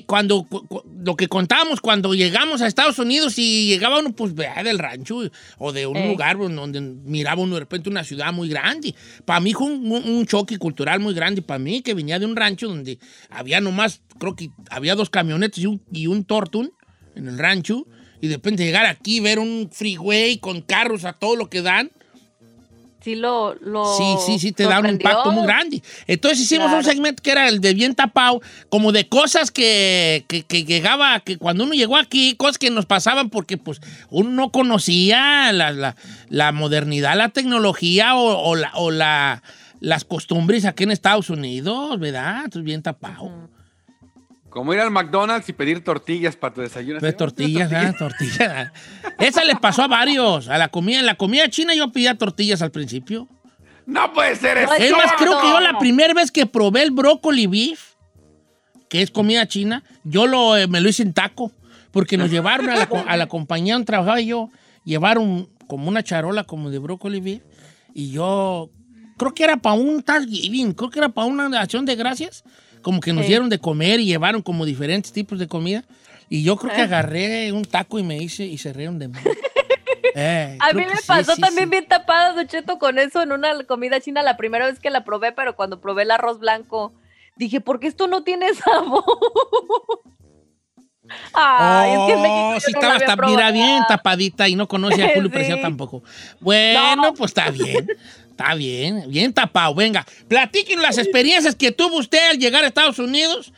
cuando 0.07 0.45
cu- 0.45 0.67
cu- 0.67 0.83
lo 1.05 1.17
que 1.17 1.29
contábamos 1.29 1.81
cuando 1.81 2.15
llegamos 2.15 2.61
a 2.63 2.67
Estados 2.67 2.99
Unidos 2.99 3.35
y 3.39 3.69
llegaba 3.69 3.99
uno 4.01 4.13
pues 4.13 4.35
vea, 4.35 4.63
del 4.63 4.79
rancho 4.79 5.21
o 5.59 5.73
de 5.73 5.87
un 5.87 5.97
Ey. 5.97 6.09
lugar 6.09 6.37
donde 6.39 6.81
miraba 6.81 7.41
uno 7.43 7.55
de 7.55 7.61
repente 7.61 7.89
una 7.89 8.05
ciudad 8.05 8.33
muy 8.33 8.49
grande? 8.49 8.95
Para 9.25 9.41
mí 9.41 9.53
fue 9.55 9.67
un, 9.69 9.91
un- 9.91 10.05
un 10.09 10.27
choque 10.27 10.59
cultural 10.59 11.01
muy 11.01 11.15
grande 11.15 11.43
para 11.43 11.59
mí 11.59 11.83
que 11.83 11.95
venía 11.95 12.19
de 12.19 12.27
un 12.27 12.37
rancho 12.37 12.69
donde 12.69 12.99
había 13.31 13.61
nomás, 13.61 14.01
creo 14.19 14.35
que 14.35 14.51
había 14.71 14.95
dos 14.95 15.11
camionetas 15.11 15.59
y 15.59 15.67
un, 15.67 15.83
y 15.93 16.07
un 16.07 16.25
Tortun 16.25 16.73
en 17.15 17.29
el 17.29 17.39
rancho 17.39 17.87
y 18.25 18.29
de 18.29 18.37
repente 18.37 18.65
llegar 18.65 18.87
aquí 18.87 19.21
ver 19.21 19.39
un 19.39 19.69
freeway 19.71 20.39
con 20.39 20.63
carros 20.63 21.05
a 21.05 21.13
todo 21.13 21.37
lo 21.37 21.51
que 21.51 21.61
dan. 21.61 21.91
Sí, 23.03 23.17
lo. 23.17 23.55
lo 23.57 23.85
Sí, 23.99 24.15
sí, 24.25 24.39
sí, 24.39 24.53
te 24.53 24.63
da 24.65 24.81
un 24.81 24.89
impacto 24.89 25.31
muy 25.31 25.45
grande. 25.45 25.83
Entonces 26.07 26.41
hicimos 26.41 26.69
Claro. 26.69 26.79
un 26.79 26.85
segmento 26.85 27.23
que 27.23 27.33
era 27.33 27.49
el 27.49 27.61
de 27.61 27.75
bien 27.75 27.95
tapado, 27.95 28.41
como 28.71 28.93
de 28.93 29.07
cosas 29.11 29.51
que, 29.51 30.25
que, 30.27 30.43
que 30.45 30.65
llegaba, 30.65 31.21
que 31.21 31.37
cuando 31.37 31.65
uno 31.65 31.75
llegó 31.75 31.99
aquí, 31.99 32.35
cosas 32.37 32.57
que 32.57 32.71
nos 32.71 32.87
pasaban 32.87 33.29
porque 33.29 33.59
pues 33.59 33.83
uno 34.09 34.31
no 34.31 34.51
conocía 34.51 35.53
la, 35.53 35.71
la- 35.73 35.97
la 36.31 36.53
modernidad, 36.53 37.15
la 37.15 37.29
tecnología 37.29 38.17
o, 38.17 38.39
o 38.39 38.57
la, 38.57 38.73
o 38.75 38.91
la- 38.91 39.43
las 39.81 40.05
costumbres 40.05 40.65
aquí 40.65 40.85
en 40.85 40.91
Estados 40.91 41.29
Unidos, 41.29 41.99
¿verdad? 42.01 42.37
Entonces 42.47 42.65
bien 42.65 42.81
tapado. 42.83 43.51
Como 44.55 44.73
ir 44.73 44.79
al 44.81 44.91
McDonald's 44.93 45.49
y 45.49 45.53
pedir 45.53 45.83
tortillas 45.83 46.37
para 46.37 46.55
tu 46.55 46.61
desayuno. 46.61 47.01
Pues 47.01 47.17
tortillas, 47.17 47.71
¿ah? 47.73 47.93
tortillas. 47.99 48.71
Esa 49.19 49.45
le 49.45 49.57
pasó 49.57 49.83
a 49.83 49.89
varios. 49.89 50.49
A 50.49 50.57
la 50.59 50.69
comida, 50.69 51.01
en 51.01 51.07
la 51.07 51.17
comida 51.17 51.49
china 51.51 51.75
yo 51.75 51.91
pedía 51.91 52.15
tortillas 52.17 52.63
al 52.63 52.71
principio. 52.71 53.29
No 53.85 54.13
puede 54.13 54.37
ser 54.37 54.57
eso. 54.59 54.73
Es 54.75 54.93
más, 54.93 55.13
creo 55.19 55.41
que 55.41 55.49
yo 55.49 55.59
la 55.61 55.77
primera 55.79 56.15
vez 56.15 56.31
que 56.31 56.47
probé 56.47 56.85
el 56.85 56.93
brócoli 56.93 57.49
beef, 57.49 57.95
que 58.89 59.03
es 59.03 59.11
comida 59.11 59.47
china, 59.49 59.83
yo 60.05 60.27
lo, 60.29 60.57
eh, 60.57 60.69
me 60.69 60.81
lo 60.81 60.89
hice 60.89 61.03
en 61.03 61.13
taco. 61.13 61.51
Porque 61.91 62.17
nos 62.17 62.31
llevaron 62.31 62.71
a 62.71 62.77
la, 62.77 62.89
co- 62.89 63.05
a 63.07 63.17
la 63.17 63.27
compañía 63.27 63.75
donde 63.75 63.87
trabajaba 63.87 64.21
yo, 64.21 64.51
llevaron 64.85 65.49
como 65.67 65.89
una 65.89 66.03
charola 66.05 66.45
como 66.45 66.71
de 66.71 66.79
brócoli 66.79 67.21
beef. 67.21 67.43
Y 67.93 68.13
yo 68.13 68.71
creo 69.19 69.35
que 69.35 69.43
era 69.45 69.57
para 69.57 69.75
un 69.77 70.03
Thanksgiving, 70.03 70.73
creo 70.75 70.91
que 70.91 70.99
era 71.01 71.09
para 71.09 71.27
una 71.27 71.61
acción 71.61 71.85
de 71.85 71.97
gracias. 71.97 72.45
Como 72.85 73.01
que 73.01 73.13
nos 73.13 73.23
Sí. 73.25 73.29
dieron 73.31 73.49
de 73.49 73.59
comer 73.59 73.99
y 73.99 74.05
llevaron 74.07 74.43
como 74.43 74.65
diferentes 74.65 75.11
tipos 75.13 75.41
de 75.41 75.49
comida. 75.49 75.83
Y 76.29 76.45
yo 76.45 76.57
creo 76.57 76.73
que 76.75 76.83
Ah. 76.83 76.85
agarré 76.85 77.51
un 77.51 77.65
taco 77.65 77.99
y 77.99 78.05
me 78.05 78.17
hice 78.19 78.45
y 78.45 78.59
se 78.59 78.73
rieron 78.73 79.01
de 79.01 79.09
mí. 79.09 79.15
Eh, 80.17 80.57
A 80.61 80.73
mí 80.73 80.83
me 80.87 80.95
pasó 81.09 81.35
sí, 81.35 81.41
también 81.41 81.65
sí. 81.65 81.71
bien 81.71 81.87
tapada, 81.89 82.35
Don 82.35 82.47
Cheto, 82.47 82.79
con 82.79 83.01
eso 83.01 83.21
en 83.23 83.33
una 83.33 83.65
comida 83.65 84.01
china 84.01 84.23
la 84.23 84.37
primera 84.37 84.67
vez 84.67 84.79
que 84.79 84.89
la 84.91 85.03
probé, 85.03 85.33
pero 85.33 85.57
cuando 85.57 85.81
probé 85.81 86.03
el 86.05 86.13
arroz 86.13 86.39
blanco, 86.39 86.93
dije, 87.37 87.61
¿por 87.61 87.81
qué 87.81 87.89
esto 87.89 88.07
no 88.07 88.23
tiene 88.23 88.55
sabor? 88.55 89.03
Ay, 91.35 91.91
es 91.93 91.99
que 92.07 92.17
México 92.17 92.53
Oh, 92.57 92.61
sí 92.61 92.73
no 92.73 92.79
estaba 92.81 92.95
hasta, 92.95 93.17
mira, 93.27 93.51
bien 93.51 93.83
tapadita 93.89 94.49
y 94.49 94.55
no 94.55 94.69
conocía 94.69 95.07
a 95.07 95.09
Julio 95.09 95.25
Sí. 95.31 95.35
Preciado 95.35 95.61
tampoco. 95.61 96.03
Bueno, 96.41 97.13
pues 97.15 97.31
está 97.31 97.51
bien. 97.51 97.89
Está 98.37 98.55
bien, 98.57 99.05
bien 99.09 99.33
tapado. 99.33 99.77
Venga, 99.77 100.05
platíquenos 100.27 100.83
las 100.83 100.99
experiencias 100.99 101.55
que 101.55 101.71
tuvo 101.71 101.99
usted 101.99 102.31
al 102.31 102.39
llegar 102.39 102.65
a 102.65 102.67
Estados 102.67 102.99
Unidos, 102.99 103.53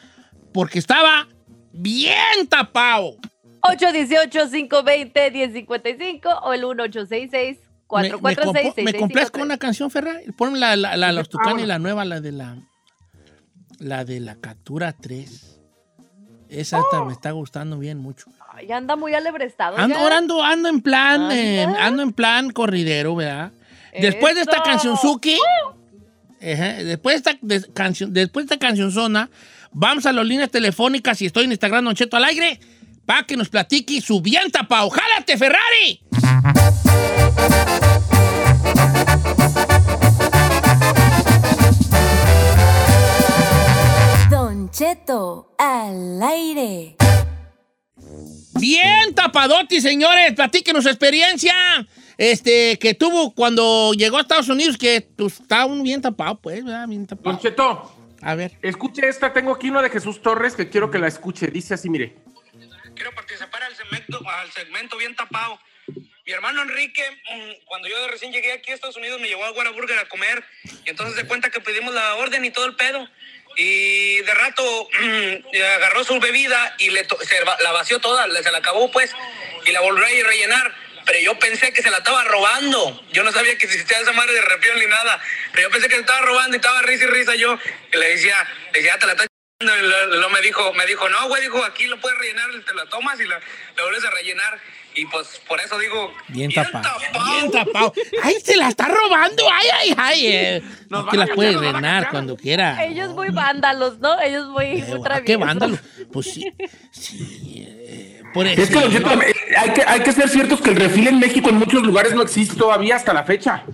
porque 0.52 0.78
estaba 0.78 1.26
bien 1.72 2.46
tapado. 2.48 3.16
818-520-1055 3.62 6.40
o 6.42 6.52
el 6.52 6.60
1866 6.60 7.58
Me, 7.90 8.02
me, 8.02 8.10
compo- 8.10 8.20
446 8.20 8.84
¿me 8.84 8.94
compleas 8.98 9.30
con 9.30 9.42
una 9.42 9.58
canción, 9.58 9.90
Ferrari? 9.90 10.30
Ponme 10.32 10.58
la, 10.58 10.76
la, 10.76 10.96
la, 10.96 11.12
los 11.12 11.28
Tucanes, 11.28 11.66
la 11.66 11.78
nueva, 11.78 12.04
la 12.04 12.20
de 12.20 12.32
la. 12.32 12.56
La 13.78 14.04
de 14.04 14.20
la 14.20 14.36
captura 14.36 14.92
3. 14.92 15.60
Esa 16.48 16.78
esta 16.80 17.04
me 17.04 17.12
está 17.12 17.32
gustando 17.32 17.78
bien 17.78 17.98
mucho. 17.98 18.26
Ya 18.66 18.76
anda 18.78 18.96
muy 18.96 19.12
alebrestado. 19.14 19.76
Ando, 19.76 19.96
ya. 19.96 20.02
ahora 20.02 20.16
ando, 20.18 20.42
ando 20.42 20.68
en 20.70 20.80
plan, 20.80 21.30
eh, 21.32 21.64
ando 21.78 22.02
en 22.02 22.12
plan 22.12 22.50
corridero, 22.50 23.14
¿verdad? 23.16 23.52
Después 24.00 24.34
de 24.34 24.42
esta 24.42 24.62
canción 24.62 24.96
Suki, 24.96 25.36
después 26.40 27.14
de 27.14 27.30
esta 27.30 27.38
de- 27.40 27.72
canción, 27.72 28.12
después 28.12 28.46
de 28.46 28.54
esta 28.54 28.66
canción 28.66 28.92
zona, 28.92 29.30
vamos 29.72 30.06
a 30.06 30.12
las 30.12 30.26
líneas 30.26 30.50
telefónicas 30.50 31.20
y 31.22 31.26
estoy 31.26 31.44
en 31.44 31.52
Instagram 31.52 31.84
Don 31.84 31.94
Cheto 31.94 32.16
al 32.16 32.24
aire 32.24 32.60
para 33.04 33.22
que 33.24 33.36
nos 33.36 33.48
platique 33.48 34.00
su 34.00 34.20
bien 34.20 34.50
tapado. 34.50 34.90
¡Jálate, 34.90 35.36
Ferrari! 35.38 36.00
Don 44.30 44.70
Cheto 44.70 45.54
al 45.58 46.22
aire. 46.22 46.96
Bien 48.54 49.14
tapadoti, 49.14 49.80
señores. 49.80 50.34
Platíquenos 50.34 50.84
su 50.84 50.90
experiencia 50.90 51.54
este, 52.18 52.78
que 52.78 52.94
tuvo 52.94 53.34
cuando 53.34 53.92
llegó 53.94 54.18
a 54.18 54.22
Estados 54.22 54.48
Unidos, 54.48 54.76
que 54.76 55.06
pues, 55.16 55.40
está 55.40 55.66
un 55.66 55.82
bien 55.82 56.02
tapado, 56.02 56.40
pues, 56.40 56.64
¿verdad? 56.64 56.86
Bien 56.88 57.06
tapado. 57.06 57.30
Don 57.30 57.40
Cheto, 57.40 57.94
A 58.22 58.34
ver. 58.34 58.52
escuche 58.62 59.08
esta. 59.08 59.32
Tengo 59.32 59.52
aquí 59.54 59.70
una 59.70 59.82
de 59.82 59.90
Jesús 59.90 60.22
Torres 60.22 60.54
que 60.54 60.68
quiero 60.68 60.90
que 60.90 60.98
la 60.98 61.08
escuche. 61.08 61.48
Dice 61.48 61.74
así, 61.74 61.88
mire. 61.90 62.14
quiero 62.94 63.14
participar 63.14 63.62
al 63.62 63.74
segmento, 63.76 64.20
al 64.28 64.50
segmento 64.52 64.96
bien 64.96 65.14
tapado. 65.14 65.58
Mi 66.26 66.32
hermano 66.32 66.62
Enrique, 66.62 67.02
mm, 67.30 67.66
cuando 67.66 67.88
yo 67.88 67.94
recién 68.08 68.32
llegué 68.32 68.52
aquí 68.52 68.72
a 68.72 68.74
Estados 68.74 68.96
Unidos, 68.96 69.20
me 69.20 69.28
llevó 69.28 69.44
a 69.44 69.52
Whataburger 69.52 69.98
a 69.98 70.08
comer. 70.08 70.42
Y 70.84 70.90
entonces 70.90 71.14
de 71.14 71.24
cuenta 71.26 71.50
que 71.50 71.60
pedimos 71.60 71.94
la 71.94 72.16
orden 72.16 72.44
y 72.44 72.50
todo 72.50 72.66
el 72.66 72.74
pedo. 72.74 73.06
Y 73.56 74.20
de 74.20 74.34
rato 74.34 74.88
mm, 75.00 75.56
agarró 75.76 76.04
su 76.04 76.18
bebida 76.20 76.74
y 76.78 76.90
la 76.90 77.72
vació 77.72 77.98
toda, 78.00 78.26
se 78.42 78.50
la 78.50 78.58
acabó 78.58 78.90
pues. 78.90 79.12
Y 79.64 79.72
la 79.72 79.80
volvió 79.80 80.04
a 80.04 80.28
rellenar. 80.28 80.74
Pero 81.04 81.20
yo 81.20 81.38
pensé 81.38 81.72
que 81.72 81.82
se 81.82 81.90
la 81.90 81.98
estaba 81.98 82.24
robando. 82.24 83.00
Yo 83.12 83.22
no 83.22 83.32
sabía 83.32 83.56
que 83.56 83.66
existía 83.66 83.98
esa 84.00 84.12
madre 84.12 84.34
de 84.34 84.42
refill 84.42 84.78
ni 84.80 84.86
nada. 84.86 85.20
Pero 85.52 85.68
yo 85.68 85.70
pensé 85.70 85.88
que 85.88 85.94
se 85.94 86.00
estaba 86.00 86.20
robando 86.22 86.56
y 86.56 86.58
estaba 86.58 86.82
risa 86.82 87.04
y 87.04 87.08
risa 87.08 87.34
yo. 87.36 87.58
Y 87.92 87.96
le 87.96 88.08
decía, 88.08 88.46
le 88.72 88.80
decía, 88.80 88.94
"Ah, 88.94 88.98
te 88.98 89.06
la 89.06 89.12
estás 89.12 89.26
y 89.58 89.64
lo- 89.64 90.06
lo 90.06 90.28
me 90.30 90.42
dijo, 90.42 90.72
me 90.74 90.84
dijo, 90.84 91.08
no, 91.08 91.28
güey, 91.28 91.40
dijo, 91.42 91.64
aquí 91.64 91.86
lo 91.86 91.98
puedes 91.98 92.18
rellenar, 92.18 92.50
te 92.66 92.74
la 92.74 92.84
tomas 92.86 93.18
y 93.20 93.24
la, 93.24 93.40
la 93.76 93.82
vuelves 93.84 94.04
a 94.04 94.10
rellenar. 94.10 94.60
Y 94.96 95.04
pues 95.06 95.40
por 95.46 95.60
eso 95.60 95.78
digo, 95.78 96.10
Bien 96.28 96.50
tapado. 96.52 96.88
Bien 97.30 97.50
tapado. 97.50 97.92
¡Ay, 98.22 98.34
se 98.42 98.56
la 98.56 98.68
está 98.68 98.88
robando! 98.88 99.42
¡Ay, 99.52 99.66
ay, 99.82 99.94
ay! 99.98 100.26
Eh, 100.26 100.62
Nos 100.88 101.04
no, 101.04 101.10
que 101.10 101.16
la 101.18 101.24
a 101.24 101.26
puede 101.28 101.54
cachar. 101.72 102.10
cuando 102.10 102.36
quiera. 102.36 102.82
Ellos 102.84 103.14
muy 103.14 103.28
vándalos, 103.28 103.98
¿no? 103.98 104.18
Ellos 104.20 104.48
muy, 104.48 104.64
Eh, 104.64 104.82
¿a 104.82 105.02
traviesos. 105.02 105.24
¿Qué 105.26 105.36
vándalo? 105.36 105.78
Pues 106.12 106.32
sí. 106.32 106.50
sí 106.90 107.64
eh, 107.66 108.22
por 108.32 108.46
eso. 108.46 108.62
Es 108.62 108.70
que, 108.70 108.78
hay 109.58 109.70
que, 109.74 109.82
hay 109.82 110.00
que 110.00 110.12
ser 110.12 110.28
ciertos 110.30 110.60
que 110.60 110.70
el 110.70 110.76
refil 110.76 111.08
en 111.08 111.18
México 111.18 111.48
en 111.50 111.56
muchos 111.56 111.82
lugares 111.82 112.14
no 112.14 112.22
existe 112.22 112.56
todavía 112.56 112.96
hasta 112.96 113.12
la 113.12 113.24
fecha. 113.24 113.64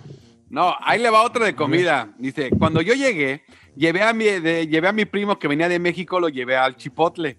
No, 0.50 0.74
ahí 0.80 0.98
le 1.00 1.08
va 1.08 1.22
otra 1.22 1.44
de 1.46 1.54
comida. 1.54 2.10
Dice, 2.18 2.50
cuando 2.58 2.82
yo 2.82 2.94
llegué, 2.94 3.44
llevé 3.76 4.02
a 4.02 4.12
mi, 4.12 4.24
de- 4.24 4.66
llevé 4.66 4.88
a 4.88 4.92
mi 4.92 5.04
primo 5.04 5.38
que 5.38 5.48
venía 5.48 5.68
de 5.68 5.78
México, 5.78 6.20
lo 6.20 6.28
llevé 6.28 6.56
al 6.56 6.76
chipotle. 6.76 7.38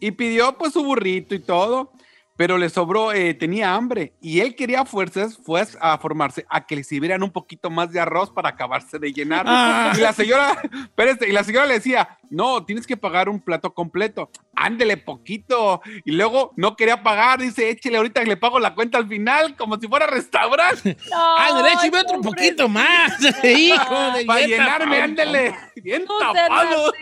Y 0.00 0.12
pidió 0.12 0.56
pues 0.56 0.72
su 0.74 0.84
burrito 0.84 1.34
y 1.34 1.40
todo, 1.40 1.92
pero 2.36 2.58
le 2.58 2.68
sobró, 2.68 3.12
eh, 3.12 3.34
tenía 3.34 3.74
hambre. 3.74 4.12
Y 4.20 4.40
él 4.40 4.54
quería 4.54 4.84
fuerzas, 4.84 5.38
fue 5.42 5.64
a 5.80 5.98
formarse, 5.98 6.44
a 6.48 6.66
que 6.66 6.76
le 6.76 6.84
sirvieran 6.84 7.22
un 7.22 7.30
poquito 7.30 7.70
más 7.70 7.90
de 7.92 8.00
arroz 8.00 8.30
para 8.30 8.50
acabarse 8.50 8.98
de 8.98 9.12
llenar. 9.12 9.46
Ah. 9.48 9.92
Y 9.96 10.00
la 10.00 10.12
señora, 10.12 10.60
espérese, 10.84 11.28
y 11.28 11.32
la 11.32 11.44
señora 11.44 11.66
le 11.66 11.74
decía, 11.74 12.18
no, 12.30 12.64
tienes 12.64 12.86
que 12.86 12.96
pagar 12.96 13.28
un 13.28 13.40
plato 13.40 13.72
completo. 13.72 14.30
Ándele 14.54 14.96
poquito. 14.96 15.80
Y 16.04 16.12
luego 16.12 16.52
no 16.56 16.76
quería 16.76 17.02
pagar, 17.02 17.40
dice, 17.40 17.70
échele 17.70 17.96
ahorita 17.96 18.22
que 18.22 18.28
le 18.28 18.36
pago 18.36 18.58
la 18.58 18.74
cuenta 18.74 18.98
al 18.98 19.08
final, 19.08 19.56
como 19.56 19.78
si 19.78 19.88
fuera 19.88 20.06
restaurante. 20.06 20.96
¡Ándale, 21.38 21.72
échame 21.72 22.00
otro 22.00 22.20
poquito 22.20 22.68
más! 22.68 23.12
¡Hijo 23.44 24.10
de 24.12 24.24
Para 24.26 24.46
llenarme, 24.46 25.00
ándele. 25.00 25.54
Bien 25.76 26.04
No 26.06 26.32
tapado. 26.32 26.92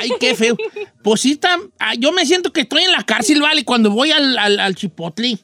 Ay, 0.00 0.10
qué 0.20 0.34
feo. 0.34 0.56
Pues 1.02 1.20
sí, 1.20 1.38
tam- 1.40 1.70
ah, 1.78 1.94
yo 1.94 2.12
me 2.12 2.26
siento 2.26 2.52
que 2.52 2.62
estoy 2.62 2.82
en 2.82 2.92
la 2.92 3.02
cárcel, 3.04 3.40
¿vale? 3.40 3.64
Cuando 3.64 3.90
voy 3.90 4.10
al, 4.10 4.36
al, 4.38 4.58
al 4.60 4.74
chipotle. 4.74 5.38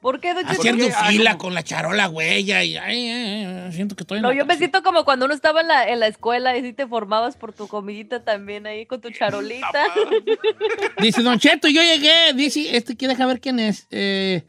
¿Por 0.00 0.18
qué, 0.18 0.34
Don 0.34 0.42
Cheto? 0.42 0.58
Haciendo 0.60 0.84
qué? 0.84 0.92
Ah, 0.96 1.10
fila 1.10 1.38
con 1.38 1.54
la 1.54 1.62
charola 1.62 2.08
huella 2.08 2.64
y 2.64 2.76
ay, 2.76 3.08
ay, 3.08 3.44
ay, 3.44 3.72
siento 3.72 3.94
que 3.94 4.02
estoy 4.02 4.16
en 4.18 4.22
No, 4.22 4.30
la 4.30 4.34
yo 4.34 4.44
me 4.44 4.56
siento 4.56 4.82
como 4.82 5.04
cuando 5.04 5.26
uno 5.26 5.34
estaba 5.34 5.60
en 5.60 5.68
la, 5.68 5.88
en 5.88 6.00
la 6.00 6.08
escuela 6.08 6.56
y 6.56 6.62
sí 6.62 6.72
te 6.72 6.88
formabas 6.88 7.36
por 7.36 7.52
tu 7.52 7.68
comidita 7.68 8.24
también 8.24 8.66
ahí 8.66 8.84
con 8.84 9.00
tu 9.00 9.10
charolita. 9.10 9.84
Dice 11.00 11.22
Don 11.22 11.38
Cheto, 11.38 11.68
yo 11.68 11.82
llegué, 11.82 12.32
dice, 12.34 12.76
este 12.76 12.96
que 12.96 13.06
deja 13.06 13.26
ver 13.26 13.40
quién 13.40 13.60
es. 13.60 13.86
Eh, 13.92 14.42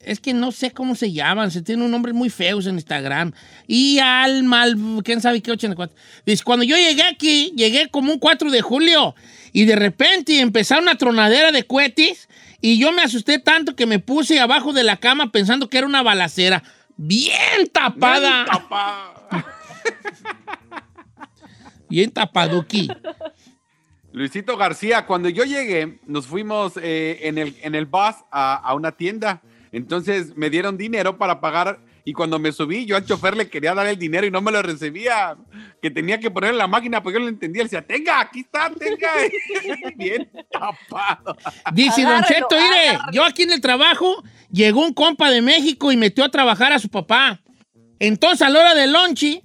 es 0.00 0.18
que 0.18 0.32
no 0.32 0.50
sé 0.50 0.70
cómo 0.70 0.94
se 0.94 1.12
llaman, 1.12 1.50
se 1.50 1.62
tienen 1.62 1.84
un 1.84 1.90
nombre 1.90 2.12
muy 2.12 2.30
feos 2.30 2.66
en 2.66 2.76
Instagram. 2.76 3.32
Y 3.66 3.98
al 3.98 4.42
mal, 4.44 4.76
quién 5.04 5.20
sabe 5.20 5.42
qué 5.42 5.52
84. 5.52 5.94
Dice, 6.24 6.42
cuando 6.42 6.64
yo 6.64 6.76
llegué 6.76 7.02
aquí, 7.02 7.52
llegué 7.54 7.88
como 7.90 8.12
un 8.12 8.18
4 8.18 8.50
de 8.50 8.62
julio 8.62 9.14
y 9.52 9.66
de 9.66 9.76
repente 9.76 10.40
empezaron 10.40 10.84
una 10.84 10.96
tronadera 10.96 11.52
de 11.52 11.64
cohetes 11.64 12.28
y 12.60 12.78
yo 12.78 12.92
me 12.92 13.02
asusté 13.02 13.38
tanto 13.38 13.76
que 13.76 13.86
me 13.86 13.98
puse 13.98 14.40
abajo 14.40 14.72
de 14.72 14.84
la 14.84 14.96
cama 14.96 15.32
pensando 15.32 15.68
que 15.68 15.78
era 15.78 15.86
una 15.86 16.02
balacera. 16.02 16.62
Bien 16.96 17.68
tapada. 17.72 18.46
Bien 21.88 22.10
tapaduki. 22.10 22.88
Luisito 24.12 24.56
García, 24.56 25.06
cuando 25.06 25.28
yo 25.28 25.44
llegué, 25.44 26.00
nos 26.06 26.26
fuimos 26.26 26.72
eh, 26.82 27.20
en, 27.22 27.38
el, 27.38 27.56
en 27.62 27.74
el 27.74 27.86
bus 27.86 28.16
a, 28.32 28.54
a 28.54 28.74
una 28.74 28.92
tienda. 28.92 29.40
Entonces 29.72 30.36
me 30.36 30.50
dieron 30.50 30.76
dinero 30.76 31.16
para 31.16 31.40
pagar 31.40 31.80
y 32.04 32.12
cuando 32.12 32.38
me 32.38 32.50
subí, 32.50 32.86
yo 32.86 32.96
al 32.96 33.04
chofer 33.04 33.36
le 33.36 33.48
quería 33.48 33.74
dar 33.74 33.86
el 33.86 33.98
dinero 33.98 34.26
y 34.26 34.30
no 34.30 34.40
me 34.40 34.50
lo 34.50 34.62
recibía. 34.62 35.36
Que 35.82 35.90
tenía 35.90 36.18
que 36.18 36.30
poner 36.30 36.50
en 36.50 36.58
la 36.58 36.66
máquina, 36.66 37.02
porque 37.02 37.14
yo 37.14 37.20
no 37.20 37.26
lo 37.26 37.30
entendía. 37.30 37.62
Le 37.62 37.66
decía, 37.66 37.86
tenga, 37.86 38.20
aquí 38.20 38.40
está, 38.40 38.70
tenga. 38.70 39.12
Bien 39.96 40.30
tapado. 40.50 41.36
Dice 41.72 42.02
Don 42.02 42.22
Cheto, 42.24 42.48
mire, 42.50 42.98
yo 43.12 43.24
aquí 43.24 43.42
en 43.42 43.52
el 43.52 43.60
trabajo, 43.60 44.22
llegó 44.50 44.84
un 44.84 44.94
compa 44.94 45.30
de 45.30 45.42
México 45.42 45.92
y 45.92 45.96
metió 45.96 46.24
a 46.24 46.30
trabajar 46.30 46.72
a 46.72 46.78
su 46.78 46.88
papá. 46.88 47.42
Entonces, 47.98 48.42
a 48.42 48.50
la 48.50 48.60
hora 48.60 48.74
del 48.74 48.92
lonchi, 48.92 49.42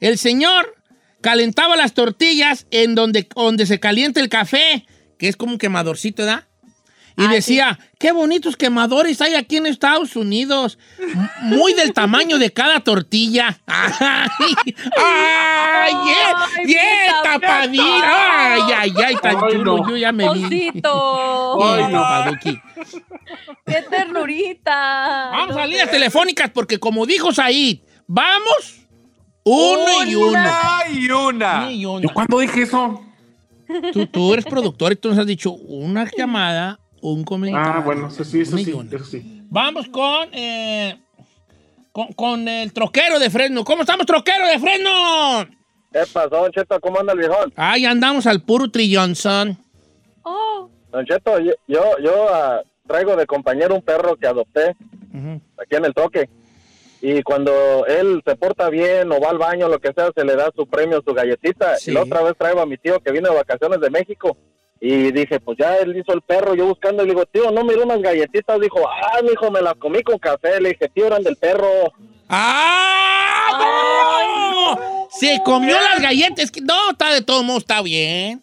el 0.00 0.18
señor 0.18 0.76
calentaba 1.22 1.74
las 1.74 1.94
tortillas 1.94 2.66
en 2.70 2.94
donde, 2.94 3.26
donde 3.34 3.64
se 3.64 3.80
calienta 3.80 4.20
el 4.20 4.28
café, 4.28 4.86
que 5.18 5.28
es 5.28 5.36
como 5.36 5.52
un 5.52 5.58
quemadorcito, 5.58 6.22
¿verdad? 6.22 6.46
Y 7.16 7.28
decía, 7.28 7.78
qué 7.98 8.10
bonitos 8.10 8.56
quemadores 8.56 9.20
hay 9.20 9.34
aquí 9.34 9.56
en 9.56 9.66
Estados 9.66 10.16
Unidos. 10.16 10.78
Muy 11.42 11.72
del 11.74 11.92
tamaño 11.92 12.38
de 12.38 12.52
cada 12.52 12.80
tortilla. 12.80 13.60
¡Ay! 13.66 14.30
¡Ay! 14.96 15.94
¡Bien! 16.04 16.66
¡Bien, 16.66 17.12
tapadita! 17.22 18.54
¡Ay, 18.54 18.62
ay, 18.76 18.92
ay! 19.06 19.14
Tan 19.22 19.36
Ay, 19.36 19.52
chulo, 19.52 19.76
no. 19.78 19.90
yo 19.90 19.96
ya 19.96 20.10
me 20.10 20.24
vi. 20.34 20.44
Osito. 20.44 21.58
Bien, 21.76 21.92
tapaduki. 21.92 22.60
¡Qué 23.64 23.82
ternurita! 23.88 25.30
Vamos 25.32 25.56
a 25.56 25.66
líneas 25.66 25.90
telefónicas 25.90 26.50
porque 26.50 26.78
como 26.78 27.06
dijo 27.06 27.32
Said, 27.32 27.78
vamos 28.06 28.80
uno 29.44 30.04
y 30.04 30.14
uno. 30.14 30.28
Una 30.30 30.82
y 30.90 31.10
una. 31.10 31.70
y 31.72 31.84
una. 31.86 32.02
¿Yo 32.02 32.08
cuándo 32.12 32.38
dije 32.40 32.62
eso? 32.62 33.02
Tú, 33.92 34.06
tú 34.06 34.32
eres 34.34 34.44
productor 34.44 34.92
y 34.92 34.96
tú 34.96 35.08
nos 35.08 35.18
has 35.18 35.26
dicho 35.26 35.52
una 35.52 36.08
llamada, 36.16 36.78
un 37.12 37.24
comentario. 37.24 37.72
Ah, 37.72 37.80
bueno, 37.80 38.08
eso 38.08 38.24
sí, 38.24 38.40
eso 38.40 38.56
sí, 38.56 38.72
una. 38.72 38.88
eso 38.96 39.04
sí. 39.04 39.42
Vamos 39.50 39.88
con, 39.88 40.28
eh, 40.32 40.98
con, 41.92 42.08
con 42.14 42.48
el 42.48 42.72
troquero 42.72 43.18
de 43.18 43.28
Fresno. 43.28 43.64
¿Cómo 43.64 43.82
estamos, 43.82 44.06
troquero 44.06 44.46
de 44.46 44.58
Fresno? 44.58 45.46
¿Qué 45.92 46.00
pasó, 46.12 46.28
Don 46.28 46.50
Cheto? 46.50 46.80
¿Cómo 46.80 47.00
anda 47.00 47.12
el 47.12 47.18
viejón? 47.18 47.52
Ay, 47.56 47.84
andamos 47.84 48.26
al 48.26 48.40
puro 48.40 48.70
trillón, 48.70 49.14
son. 49.14 49.56
Oh. 50.22 50.70
Don 50.90 51.04
Cheto, 51.04 51.38
yo, 51.40 51.52
yo, 51.68 51.98
yo, 52.02 52.34
ah, 52.34 52.62
traigo 52.86 53.16
de 53.16 53.26
compañero 53.26 53.74
un 53.74 53.82
perro 53.82 54.16
que 54.16 54.26
adopté 54.26 54.70
aquí 55.58 55.76
en 55.76 55.84
el 55.84 55.94
toque. 55.94 56.28
Y 57.02 57.22
cuando 57.22 57.84
él 57.86 58.22
se 58.26 58.34
porta 58.34 58.70
bien 58.70 59.12
o 59.12 59.20
va 59.20 59.28
al 59.28 59.38
baño, 59.38 59.68
lo 59.68 59.78
que 59.78 59.92
sea, 59.92 60.10
se 60.16 60.24
le 60.24 60.36
da 60.36 60.50
su 60.56 60.66
premio, 60.66 61.02
su 61.06 61.12
galletita. 61.12 61.76
Sí. 61.76 61.90
Y 61.90 61.94
la 61.94 62.02
otra 62.02 62.22
vez 62.22 62.32
traigo 62.38 62.60
a 62.60 62.66
mi 62.66 62.78
tío 62.78 62.98
que 63.00 63.12
vino 63.12 63.28
de 63.28 63.36
vacaciones 63.36 63.78
de 63.80 63.90
México. 63.90 64.38
Y 64.86 65.12
dije, 65.12 65.40
pues 65.40 65.56
ya 65.58 65.76
él 65.76 65.96
hizo 65.96 66.12
el 66.12 66.20
perro, 66.20 66.54
yo 66.54 66.66
buscando, 66.66 67.02
y 67.02 67.06
le 67.06 67.14
digo, 67.14 67.24
tío, 67.24 67.50
no 67.50 67.64
miró 67.64 67.84
unas 67.84 68.02
galletitas. 68.02 68.60
Dijo, 68.60 68.80
ah, 68.86 69.20
mijo, 69.22 69.50
me 69.50 69.62
las 69.62 69.74
comí 69.76 70.02
con 70.02 70.18
café. 70.18 70.60
Le 70.60 70.70
dije, 70.70 70.90
tío, 70.94 71.06
eran 71.06 71.22
del 71.22 71.36
perro. 71.36 71.66
¡Ah! 72.28 73.48
no! 73.58 75.08
Se 75.10 75.40
comió 75.44 75.74
las 75.80 76.00
galletas. 76.02 76.50
que- 76.50 76.60
No, 76.60 76.90
está 76.90 77.12
de 77.14 77.22
todo 77.22 77.42
modo, 77.42 77.58
está 77.58 77.80
bien. 77.82 78.42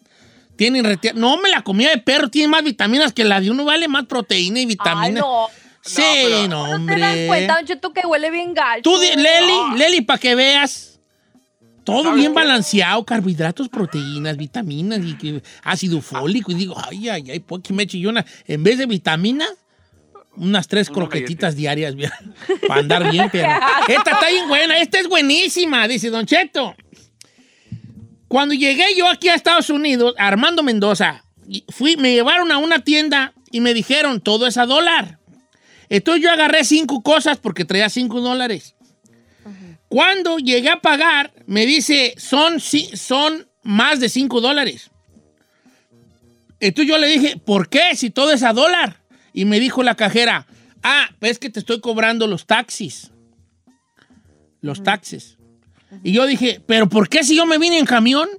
Tienen 0.56 0.84
reti- 0.84 1.14
No 1.14 1.36
me 1.36 1.48
la 1.48 1.62
comía 1.62 1.90
de 1.90 1.98
perro, 1.98 2.28
tiene 2.28 2.48
más 2.48 2.62
vitaminas 2.64 3.12
que 3.12 3.24
la 3.24 3.40
de 3.40 3.50
uno, 3.50 3.64
vale 3.64 3.86
más 3.88 4.06
proteína 4.06 4.58
y 4.58 4.62
Ay, 4.62 4.66
vitaminas. 4.66 5.20
no. 5.22 5.46
Sí, 5.84 6.46
no, 6.48 6.66
¿No 6.66 6.76
hombre. 6.76 6.94
te 6.94 7.00
das 7.00 7.16
cuenta, 7.26 7.54
Don 7.56 7.66
Cheto, 7.66 7.92
que 7.92 8.06
huele 8.06 8.30
bien 8.30 8.54
gacho? 8.54 8.82
Tú, 8.82 8.96
Leli, 9.00 9.76
Leli, 9.76 10.00
para 10.02 10.18
que 10.18 10.34
veas. 10.36 10.91
Todo 11.84 12.14
bien 12.14 12.32
balanceado, 12.32 13.04
carbohidratos, 13.04 13.68
proteínas, 13.68 14.36
vitaminas 14.36 15.00
y 15.00 15.42
ácido 15.62 16.00
fólico. 16.00 16.52
Y 16.52 16.54
digo, 16.54 16.76
ay, 16.76 17.08
ay, 17.08 17.30
ay, 17.30 17.40
¿por 17.40 17.60
qué 17.60 17.72
me 17.72 17.82
echo 17.82 17.96
yo 17.96 18.10
una? 18.10 18.24
En 18.46 18.62
vez 18.62 18.78
de 18.78 18.86
vitaminas, 18.86 19.50
unas 20.36 20.68
tres 20.68 20.88
croquetitas 20.88 21.56
diarias, 21.56 21.94
para 22.66 22.80
andar 22.80 23.10
bien, 23.10 23.28
pero. 23.30 23.48
Esta 23.88 24.12
está 24.12 24.28
bien 24.28 24.48
buena, 24.48 24.78
esta 24.78 24.98
es 25.00 25.08
buenísima, 25.08 25.86
dice 25.88 26.10
Don 26.10 26.26
Cheto. 26.26 26.74
Cuando 28.28 28.54
llegué 28.54 28.86
yo 28.96 29.08
aquí 29.08 29.28
a 29.28 29.34
Estados 29.34 29.68
Unidos, 29.68 30.14
Armando 30.16 30.62
Mendoza, 30.62 31.24
fui, 31.68 31.96
me 31.96 32.14
llevaron 32.14 32.50
a 32.50 32.58
una 32.58 32.78
tienda 32.78 33.34
y 33.50 33.60
me 33.60 33.74
dijeron, 33.74 34.20
todo 34.20 34.46
es 34.46 34.56
a 34.56 34.66
dólar. 34.66 35.18
Entonces 35.90 36.22
yo 36.22 36.30
agarré 36.30 36.64
cinco 36.64 37.02
cosas 37.02 37.36
porque 37.38 37.66
traía 37.66 37.90
cinco 37.90 38.22
dólares. 38.22 38.74
Cuando 39.92 40.38
llegué 40.38 40.70
a 40.70 40.80
pagar, 40.80 41.34
me 41.44 41.66
dice, 41.66 42.14
son, 42.16 42.60
son 42.60 43.46
más 43.62 44.00
de 44.00 44.08
cinco 44.08 44.40
dólares. 44.40 44.90
Entonces 46.60 46.88
yo 46.90 46.96
le 46.96 47.08
dije, 47.08 47.36
¿por 47.36 47.68
qué? 47.68 47.94
Si 47.94 48.08
todo 48.08 48.30
es 48.32 48.42
a 48.42 48.54
dólar. 48.54 49.02
Y 49.34 49.44
me 49.44 49.60
dijo 49.60 49.82
la 49.82 49.94
cajera, 49.94 50.46
ah, 50.82 51.10
pues 51.18 51.32
es 51.32 51.38
que 51.38 51.50
te 51.50 51.60
estoy 51.60 51.82
cobrando 51.82 52.26
los 52.26 52.46
taxis. 52.46 53.10
Los 54.62 54.82
taxes. 54.82 55.36
Y 56.02 56.12
yo 56.12 56.24
dije, 56.24 56.62
¿pero 56.66 56.88
por 56.88 57.10
qué 57.10 57.22
si 57.22 57.36
yo 57.36 57.44
me 57.44 57.58
vine 57.58 57.78
en 57.78 57.84
camión? 57.84 58.30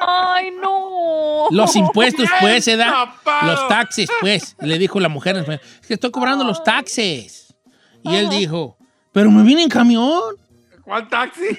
Ay, 0.00 0.50
no. 0.62 1.48
Los 1.50 1.76
impuestos, 1.76 2.26
pues, 2.40 2.64
se 2.64 2.78
da. 2.78 2.86
tapado. 2.86 3.52
Los 3.52 3.68
taxes, 3.68 4.08
pues. 4.22 4.56
Le 4.62 4.78
dijo 4.78 4.98
la 4.98 5.10
mujer, 5.10 5.36
es 5.36 5.86
que 5.86 5.92
estoy 5.92 6.10
cobrando 6.10 6.42
los 6.42 6.64
taxes. 6.64 7.54
Y 8.02 8.14
él 8.14 8.30
dijo, 8.30 8.78
pero 9.14 9.30
me 9.30 9.44
vine 9.44 9.62
en 9.62 9.68
camión. 9.68 10.20
¿Cuál 10.82 11.08
taxi? 11.08 11.56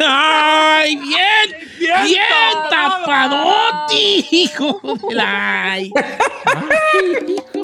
¡Ay, 0.00 0.96
bien! 0.96 1.68
¡Bien, 1.78 2.04
Bien 2.04 2.24
tapadote, 2.70 4.24
hijo 4.30 4.80
de 5.08 5.14
la... 5.14 5.72
ay. 5.72 5.92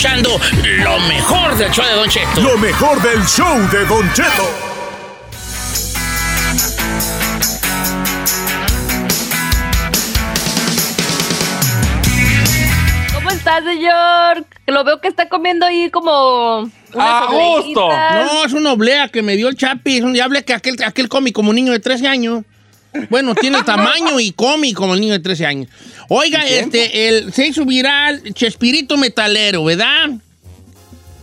escuchando 0.00 0.40
lo 0.82 0.98
mejor 1.00 1.54
del 1.58 1.70
show 1.70 1.84
de 1.84 1.92
Don 1.92 2.08
Cheto. 2.08 2.40
Lo 2.40 2.56
mejor 2.56 3.02
del 3.02 3.22
show 3.26 3.58
de 3.70 3.84
Don 3.84 4.10
Cheto. 4.14 4.48
¿Cómo 13.14 13.30
está, 13.30 13.62
señor? 13.62 14.46
Lo 14.68 14.84
veo 14.84 15.02
que 15.02 15.08
está 15.08 15.28
comiendo 15.28 15.66
ahí 15.66 15.90
como... 15.90 16.70
unas 16.94 17.28
obleitas. 17.28 18.32
No, 18.32 18.44
es 18.46 18.52
una 18.54 18.72
oblea 18.72 19.08
que 19.08 19.20
me 19.20 19.36
dio 19.36 19.48
el 19.48 19.56
Chapi. 19.56 19.98
Es 19.98 20.02
un 20.02 20.14
diable 20.14 20.42
que 20.46 20.54
aquel, 20.54 20.82
aquel 20.82 21.10
come 21.10 21.34
como 21.34 21.50
un 21.50 21.56
niño 21.56 21.72
de 21.72 21.80
13 21.80 22.08
años. 22.08 22.44
Bueno, 23.08 23.34
tiene 23.34 23.62
tamaño 23.62 24.18
y 24.20 24.32
come 24.32 24.74
como 24.74 24.94
el 24.94 25.00
niño 25.00 25.12
de 25.12 25.20
13 25.20 25.46
años. 25.46 25.68
Oiga, 26.08 26.46
este, 26.46 27.08
el, 27.08 27.32
se 27.32 27.46
hizo 27.46 27.64
viral 27.64 28.22
Chespirito 28.34 28.96
Metalero, 28.96 29.64
¿verdad? 29.64 30.10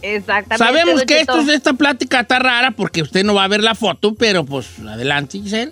Exactamente. 0.01 0.57
Sabemos 0.57 1.03
que 1.03 1.21
esto, 1.21 1.39
esta 1.39 1.73
plática 1.73 2.21
está 2.21 2.39
rara 2.39 2.71
porque 2.71 3.01
usted 3.01 3.23
no 3.23 3.33
va 3.33 3.43
a 3.43 3.47
ver 3.47 3.63
la 3.63 3.75
foto, 3.75 4.15
pero 4.15 4.45
pues 4.45 4.79
adelante, 4.79 5.39
Giselle. 5.39 5.71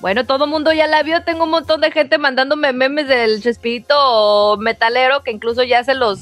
Bueno, 0.00 0.24
todo 0.26 0.44
el 0.44 0.50
mundo 0.50 0.72
ya 0.72 0.86
la 0.86 1.02
vio. 1.02 1.22
Tengo 1.24 1.44
un 1.44 1.50
montón 1.50 1.80
de 1.80 1.90
gente 1.90 2.18
mandándome 2.18 2.72
memes 2.72 3.08
del 3.08 3.42
Chespirito 3.42 4.56
metalero 4.58 5.22
que 5.24 5.32
incluso 5.32 5.64
ya 5.64 5.82
se 5.82 5.94
los, 5.94 6.20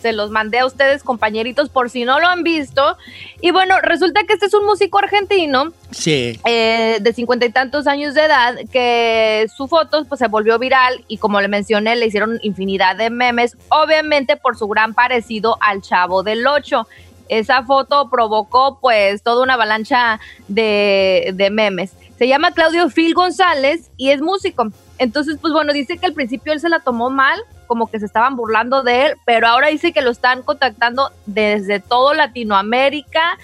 se 0.00 0.12
los 0.12 0.30
mandé 0.30 0.58
a 0.60 0.66
ustedes, 0.66 1.02
compañeritos, 1.02 1.68
por 1.68 1.90
si 1.90 2.04
no 2.04 2.18
lo 2.20 2.26
han 2.28 2.42
visto. 2.42 2.96
Y 3.40 3.50
bueno, 3.52 3.76
resulta 3.82 4.24
que 4.24 4.32
este 4.34 4.46
es 4.46 4.54
un 4.54 4.64
músico 4.66 4.98
argentino 4.98 5.72
Sí. 5.90 6.40
eh, 6.44 6.98
de 7.00 7.12
cincuenta 7.12 7.46
y 7.46 7.50
tantos 7.50 7.86
años 7.86 8.14
de 8.14 8.24
edad 8.24 8.54
que 8.72 9.46
su 9.56 9.68
foto 9.68 10.04
pues 10.06 10.18
se 10.18 10.28
volvió 10.28 10.58
viral 10.58 11.04
y 11.08 11.18
como 11.18 11.40
le 11.40 11.48
mencioné 11.48 11.96
le 11.96 12.06
hicieron 12.06 12.38
infinidad 12.42 12.96
de 12.96 13.10
memes, 13.10 13.56
obviamente 13.68 14.36
por 14.36 14.56
su 14.56 14.66
gran 14.68 14.94
parecido 14.94 15.56
al 15.60 15.82
Chavo 15.82 16.22
del 16.22 16.46
Ocho. 16.46 16.86
Esa 17.28 17.62
foto 17.62 18.10
provocó 18.10 18.78
pues 18.80 19.22
toda 19.22 19.44
una 19.44 19.54
avalancha 19.54 20.18
de, 20.48 21.30
de 21.34 21.50
memes. 21.50 21.92
Se 22.18 22.26
llama 22.26 22.50
Claudio 22.50 22.90
Phil 22.90 23.14
González 23.14 23.90
y 23.96 24.10
es 24.10 24.20
músico. 24.20 24.72
Entonces, 24.98 25.38
pues 25.40 25.52
bueno, 25.52 25.72
dice 25.72 25.96
que 25.96 26.06
al 26.06 26.12
principio 26.12 26.52
él 26.52 26.60
se 26.60 26.68
la 26.68 26.80
tomó 26.80 27.08
mal, 27.08 27.40
como 27.70 27.88
que 27.88 28.00
se 28.00 28.06
estaban 28.06 28.34
burlando 28.34 28.82
de 28.82 29.06
él, 29.06 29.12
pero 29.24 29.46
ahora 29.46 29.68
dice 29.68 29.92
que 29.92 30.02
lo 30.02 30.10
están 30.10 30.42
contactando 30.42 31.12
desde 31.26 31.78
todo 31.78 32.14
Latinoamérica 32.14 33.38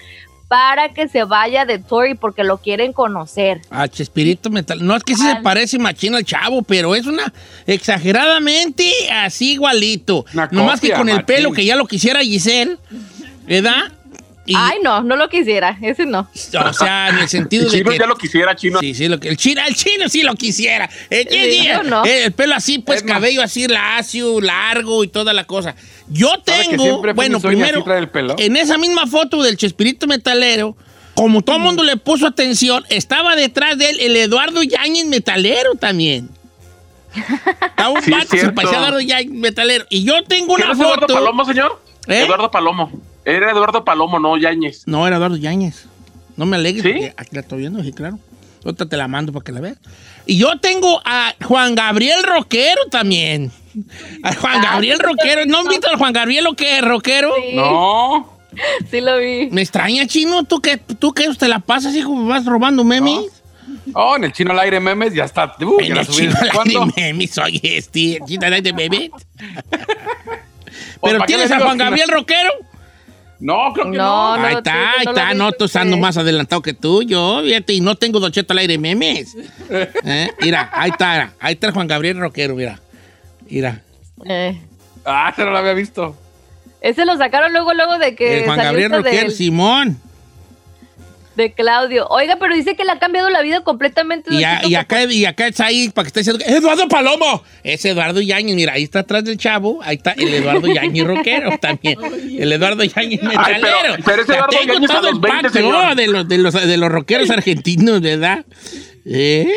para 0.49 0.89
que 0.89 1.07
se 1.07 1.23
vaya 1.23 1.63
de 1.63 1.79
Tory 1.79 2.15
porque 2.15 2.43
lo 2.43 2.57
quieren 2.57 2.91
conocer. 2.91 3.61
A 3.69 3.87
Chespirito 3.87 4.49
Metal. 4.49 4.85
No 4.85 4.97
es 4.97 5.03
que 5.05 5.15
sí 5.15 5.21
se 5.21 5.37
parece 5.37 5.79
machino 5.79 6.17
al 6.17 6.25
chavo, 6.25 6.61
pero 6.61 6.93
es 6.93 7.05
una 7.05 7.31
exageradamente 7.65 8.91
así 9.13 9.53
igualito. 9.53 10.25
Nomás 10.51 10.81
que 10.81 10.89
copia, 10.89 10.97
con 10.97 11.07
el 11.07 11.23
pelo 11.23 11.53
que 11.53 11.63
ya 11.63 11.77
lo 11.77 11.87
quisiera 11.87 12.19
Giselle, 12.19 12.77
¿verdad? 13.47 13.93
Y- 14.49 14.53
Ay, 14.55 14.77
no, 14.81 15.03
no 15.03 15.17
lo 15.17 15.27
quisiera, 15.29 15.77
ese 15.81 16.05
no. 16.05 16.21
O 16.31 16.73
sea, 16.73 17.09
en 17.09 17.19
el 17.19 17.27
sentido 17.27 17.65
El 17.65 17.71
de 17.71 17.77
chino 17.79 17.91
que... 17.91 17.97
ya 17.99 18.05
lo 18.07 18.15
quisiera, 18.15 18.55
chino. 18.55 18.79
Sí, 18.79 18.93
sí, 18.93 19.07
lo 19.09 19.19
que, 19.19 19.27
el, 19.27 19.35
chino, 19.37 19.61
el 19.67 19.75
chino 19.75 20.07
sí 20.07 20.23
lo 20.23 20.33
quisiera. 20.35 20.89
El, 21.09 21.27
Sí, 21.29 21.37
el- 21.37 21.65
yo 21.67 21.83
no. 21.83 22.05
el 22.05 22.31
pelo 22.31 22.55
así, 22.55 22.79
pues 22.79 23.03
cabello 23.03 23.41
así 23.43 23.67
lacio, 23.67 24.39
largo 24.39 25.03
y 25.03 25.09
toda 25.09 25.33
la 25.33 25.43
cosa. 25.43 25.75
Yo 26.07 26.29
¿Sabe 26.45 26.63
que 26.69 26.77
tengo, 26.77 27.01
bueno, 27.13 27.41
primero, 27.41 27.83
en 28.37 28.55
esa 28.55 28.77
misma 28.77 29.05
foto 29.05 29.43
del 29.43 29.57
Chespirito 29.57 30.07
Metalero, 30.07 30.77
como 31.13 31.41
todo 31.41 31.57
el 31.57 31.63
mundo 31.63 31.83
le 31.83 31.97
puso 31.97 32.25
atención, 32.25 32.85
estaba 32.89 33.35
detrás 33.35 33.77
de 33.77 33.89
él 33.89 33.99
el 33.99 34.15
Eduardo 34.15 34.63
Yáñez 34.63 35.05
Metalero 35.07 35.75
también. 35.75 36.29
Estaba 37.13 37.89
un 37.89 38.01
Sí, 38.01 38.11
vato, 38.11 38.27
se 38.29 38.37
cierto. 38.37 38.55
parecía 38.55 38.77
a 38.77 38.81
Eduardo 38.81 38.99
Yáñez 39.01 39.31
Metalero. 39.33 39.85
Y 39.89 40.03
yo 40.05 40.23
tengo 40.23 40.55
¿Quién 40.55 40.67
una 40.69 40.73
es 40.75 40.79
Eduardo 40.79 41.01
foto... 41.01 41.13
Palomo, 41.15 41.43
señor? 41.45 41.81
¿Eh? 42.07 42.21
Eduardo 42.23 42.49
Palomo. 42.51 42.91
Era 43.27 43.51
Eduardo 43.51 43.83
Palomo, 43.83 44.19
no 44.19 44.37
Yáñez. 44.37 44.83
No, 44.85 45.05
era 45.05 45.17
Eduardo 45.17 45.35
Yáñez. 45.35 45.85
No 46.37 46.45
me 46.45 46.55
alegues, 46.55 46.81
¿Sí? 46.81 46.89
porque 46.93 47.13
aquí 47.17 47.29
la 47.35 47.41
estoy 47.41 47.59
viendo, 47.59 47.83
sí, 47.83 47.91
claro. 47.91 48.19
Otra 48.63 48.87
te 48.87 48.95
la 48.95 49.09
mando 49.09 49.33
para 49.33 49.43
que 49.43 49.51
la 49.51 49.59
veas. 49.59 49.77
Y 50.25 50.37
yo 50.37 50.57
tengo 50.59 51.01
a 51.03 51.33
Juan 51.43 51.75
Gabriel 51.75 52.23
Roquero 52.23 52.81
también. 52.89 53.51
A 54.23 54.33
Juan 54.33 54.61
Gabriel 54.61 54.99
Roquero. 54.99 55.45
¿No 55.45 55.59
han 55.59 55.67
visto 55.67 55.89
a 55.93 55.97
Juan 55.97 56.13
Gabriel 56.13 56.45
lo 56.45 56.53
que 56.55 56.77
es 56.77 56.81
rockero? 56.83 57.33
No. 57.53 58.33
Sí 58.89 59.01
lo 59.01 59.17
vi. 59.17 59.49
Me 59.51 59.61
extraña, 59.61 60.07
chino. 60.07 60.43
¿Tú 60.43 60.61
qué, 60.61 60.77
tú 60.77 61.13
qué 61.13 61.29
te 61.37 61.47
la 61.47 61.59
pasas, 61.59 61.93
hijo? 61.93 62.15
¿Vas 62.25 62.45
robando 62.45 62.83
memes? 62.83 63.43
Oh, 63.93 64.15
en 64.15 64.23
el 64.23 64.31
chino 64.31 64.51
al 64.51 64.59
aire 64.61 64.79
memes 64.79 65.13
ya 65.13 65.25
está. 65.25 65.53
Uh, 65.59 65.79
ya 65.79 65.85
en 65.85 65.95
la 65.95 66.01
el 66.01 66.07
subí 66.07 66.17
chino 66.19 66.31
al 66.37 66.43
aire 66.43 66.55
cuándo. 66.55 66.93
memes, 66.95 67.37
oye, 67.37 67.77
este, 67.77 68.15
el 68.17 68.25
chino 68.25 68.47
al 68.47 68.53
aire 68.53 68.73
memes. 68.73 69.11
Pues, 69.11 69.51
¿Pero 71.01 71.19
¿para 71.19 71.25
qué 71.27 71.33
tienes 71.33 71.51
a 71.51 71.59
Juan 71.59 71.77
no? 71.77 71.83
Gabriel 71.83 72.09
Roquero? 72.09 72.49
No, 73.39 73.71
creo 73.73 73.91
que 73.91 73.97
No, 73.97 74.37
no. 74.37 74.43
ahí 74.45 74.53
no, 74.53 74.57
está, 74.59 74.71
sí, 74.71 74.77
ahí 74.99 75.05
no 75.05 75.11
está. 75.11 75.29
vi, 75.31 75.37
No, 75.37 75.51
tú 75.51 75.65
estando 75.65 75.95
sí. 75.95 76.01
más 76.01 76.17
adelantado 76.17 76.61
que 76.61 76.73
tú, 76.73 77.03
yo, 77.03 77.41
fíjate, 77.43 77.73
y 77.73 77.81
no 77.81 77.95
tengo 77.95 78.19
Don 78.19 78.31
Cheto 78.31 78.53
al 78.53 78.59
aire 78.59 78.77
memes. 78.77 79.35
Eh, 79.69 80.29
Mira, 80.41 80.69
ahí 80.73 80.89
está, 80.89 81.33
ahí 81.39 81.53
está 81.53 81.67
el 81.67 81.73
Juan 81.73 81.87
Gabriel 81.87 82.17
Roquero, 82.19 82.55
mira. 82.55 82.79
Mira, 83.49 83.81
Eh, 84.25 84.59
Ah, 85.05 85.31
se 85.35 85.43
no 85.45 85.51
lo 85.51 85.57
había 85.59 85.73
visto. 85.73 86.15
ese 86.81 87.05
lo 87.05 87.15
sacaron 87.17 87.51
luego, 87.53 87.73
luego 87.73 87.97
de 87.99 88.15
que 88.15 88.39
el 88.39 88.45
Juan 88.45 88.57
salió 88.57 88.71
Gabriel 88.71 88.91
Roquero, 89.03 89.27
del- 89.27 89.31
Simón. 89.31 90.01
De 91.37 91.53
Claudio. 91.53 92.07
Oiga, 92.09 92.35
pero 92.37 92.53
dice 92.55 92.75
que 92.75 92.83
le 92.83 92.91
ha 92.91 92.99
cambiado 92.99 93.29
la 93.29 93.41
vida 93.41 93.61
completamente. 93.61 94.33
Y, 94.33 94.43
a- 94.43 94.65
y 94.67 94.75
acá, 94.75 95.03
y 95.05 95.23
acá 95.25 95.47
está 95.47 95.67
ahí 95.67 95.89
para 95.89 96.03
que 96.05 96.07
esté 96.07 96.19
diciendo, 96.19 96.43
Eduardo 96.45 96.87
Palomo. 96.89 97.43
Es 97.63 97.85
Eduardo 97.85 98.19
Yañez, 98.19 98.55
mira, 98.55 98.73
ahí 98.73 98.83
está 98.83 98.99
atrás 98.99 99.23
del 99.23 99.37
chavo, 99.37 99.79
ahí 99.83 99.95
está 99.95 100.11
el 100.13 100.33
Eduardo 100.33 100.67
Yañez 100.67 101.05
rockero 101.05 101.57
también. 101.61 101.97
El 102.37 102.51
Eduardo 102.51 102.83
Yañez 102.83 103.21
metalero. 103.23 103.67
pero- 103.71 104.03
pero 104.03 104.21
ese 104.23 104.33
Eduardo 104.33 104.57
tengo 104.59 104.73
Yáñez 104.73 104.89
a 104.89 104.93
todo 104.93 105.01
los 105.03 105.13
el 105.13 105.19
20, 105.19 105.41
pack, 105.43 105.53
señor. 105.53 105.71
¿no? 105.85 105.95
de, 105.95 106.07
los, 106.07 106.27
de, 106.27 106.37
los, 106.39 106.53
de 106.53 106.77
los 106.77 106.91
rockeros 106.91 107.29
argentinos, 107.29 108.01
¿verdad? 108.01 108.43
Eh, 109.09 109.47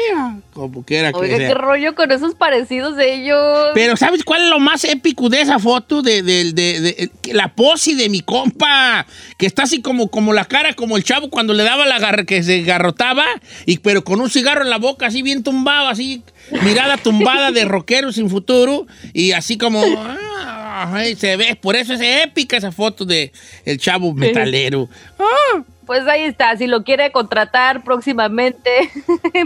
como 0.52 0.84
quiera 0.84 1.12
que 1.12 1.18
Oiga, 1.18 1.36
sea. 1.38 1.48
qué 1.48 1.54
rollo 1.54 1.94
con 1.96 2.12
esos 2.12 2.36
parecidos 2.36 2.94
de 2.96 3.14
ellos. 3.14 3.38
Pero 3.74 3.96
¿sabes 3.96 4.22
cuál 4.22 4.42
es 4.44 4.48
lo 4.48 4.60
más 4.60 4.84
épico 4.84 5.28
de 5.28 5.40
esa 5.40 5.58
foto? 5.58 6.02
De, 6.02 6.22
de- 6.22 6.52
de- 6.52 6.80
de- 6.80 7.10
que 7.20 7.34
la 7.34 7.52
pose 7.54 7.96
de 7.96 8.08
mi 8.08 8.20
compa, 8.20 9.06
que 9.38 9.46
está 9.46 9.64
así 9.64 9.82
como, 9.82 10.08
como 10.08 10.32
la 10.32 10.44
cara, 10.44 10.74
como 10.74 10.96
el 10.96 11.02
chavo 11.02 11.30
cuando 11.30 11.52
le 11.52 11.64
daba 11.64 11.84
la 11.86 11.98
garra, 11.98 12.24
que 12.24 12.42
se 12.44 12.62
garrotaba, 12.62 13.24
y, 13.66 13.78
pero 13.78 14.04
con 14.04 14.20
un 14.20 14.30
cigarro 14.30 14.62
en 14.62 14.70
la 14.70 14.78
boca, 14.78 15.06
así 15.06 15.22
bien 15.22 15.42
tumbado, 15.42 15.88
así, 15.88 16.22
mirada 16.62 16.96
tumbada 16.96 17.50
de 17.50 17.64
rockero 17.64 18.12
sin 18.12 18.30
futuro, 18.30 18.86
y 19.12 19.32
así 19.32 19.58
como... 19.58 19.82
ah, 19.98 20.92
ay, 20.94 21.16
se 21.16 21.36
ve, 21.36 21.56
por 21.60 21.74
eso 21.74 21.94
es 21.94 22.00
épica 22.24 22.56
esa 22.56 22.70
foto 22.70 23.04
de 23.04 23.32
el 23.64 23.78
chavo 23.78 24.14
metalero. 24.14 24.88
Ah, 25.18 25.62
pues 25.90 26.06
ahí 26.06 26.22
está, 26.22 26.56
si 26.56 26.68
lo 26.68 26.84
quiere 26.84 27.10
contratar 27.10 27.82
próximamente, 27.82 28.70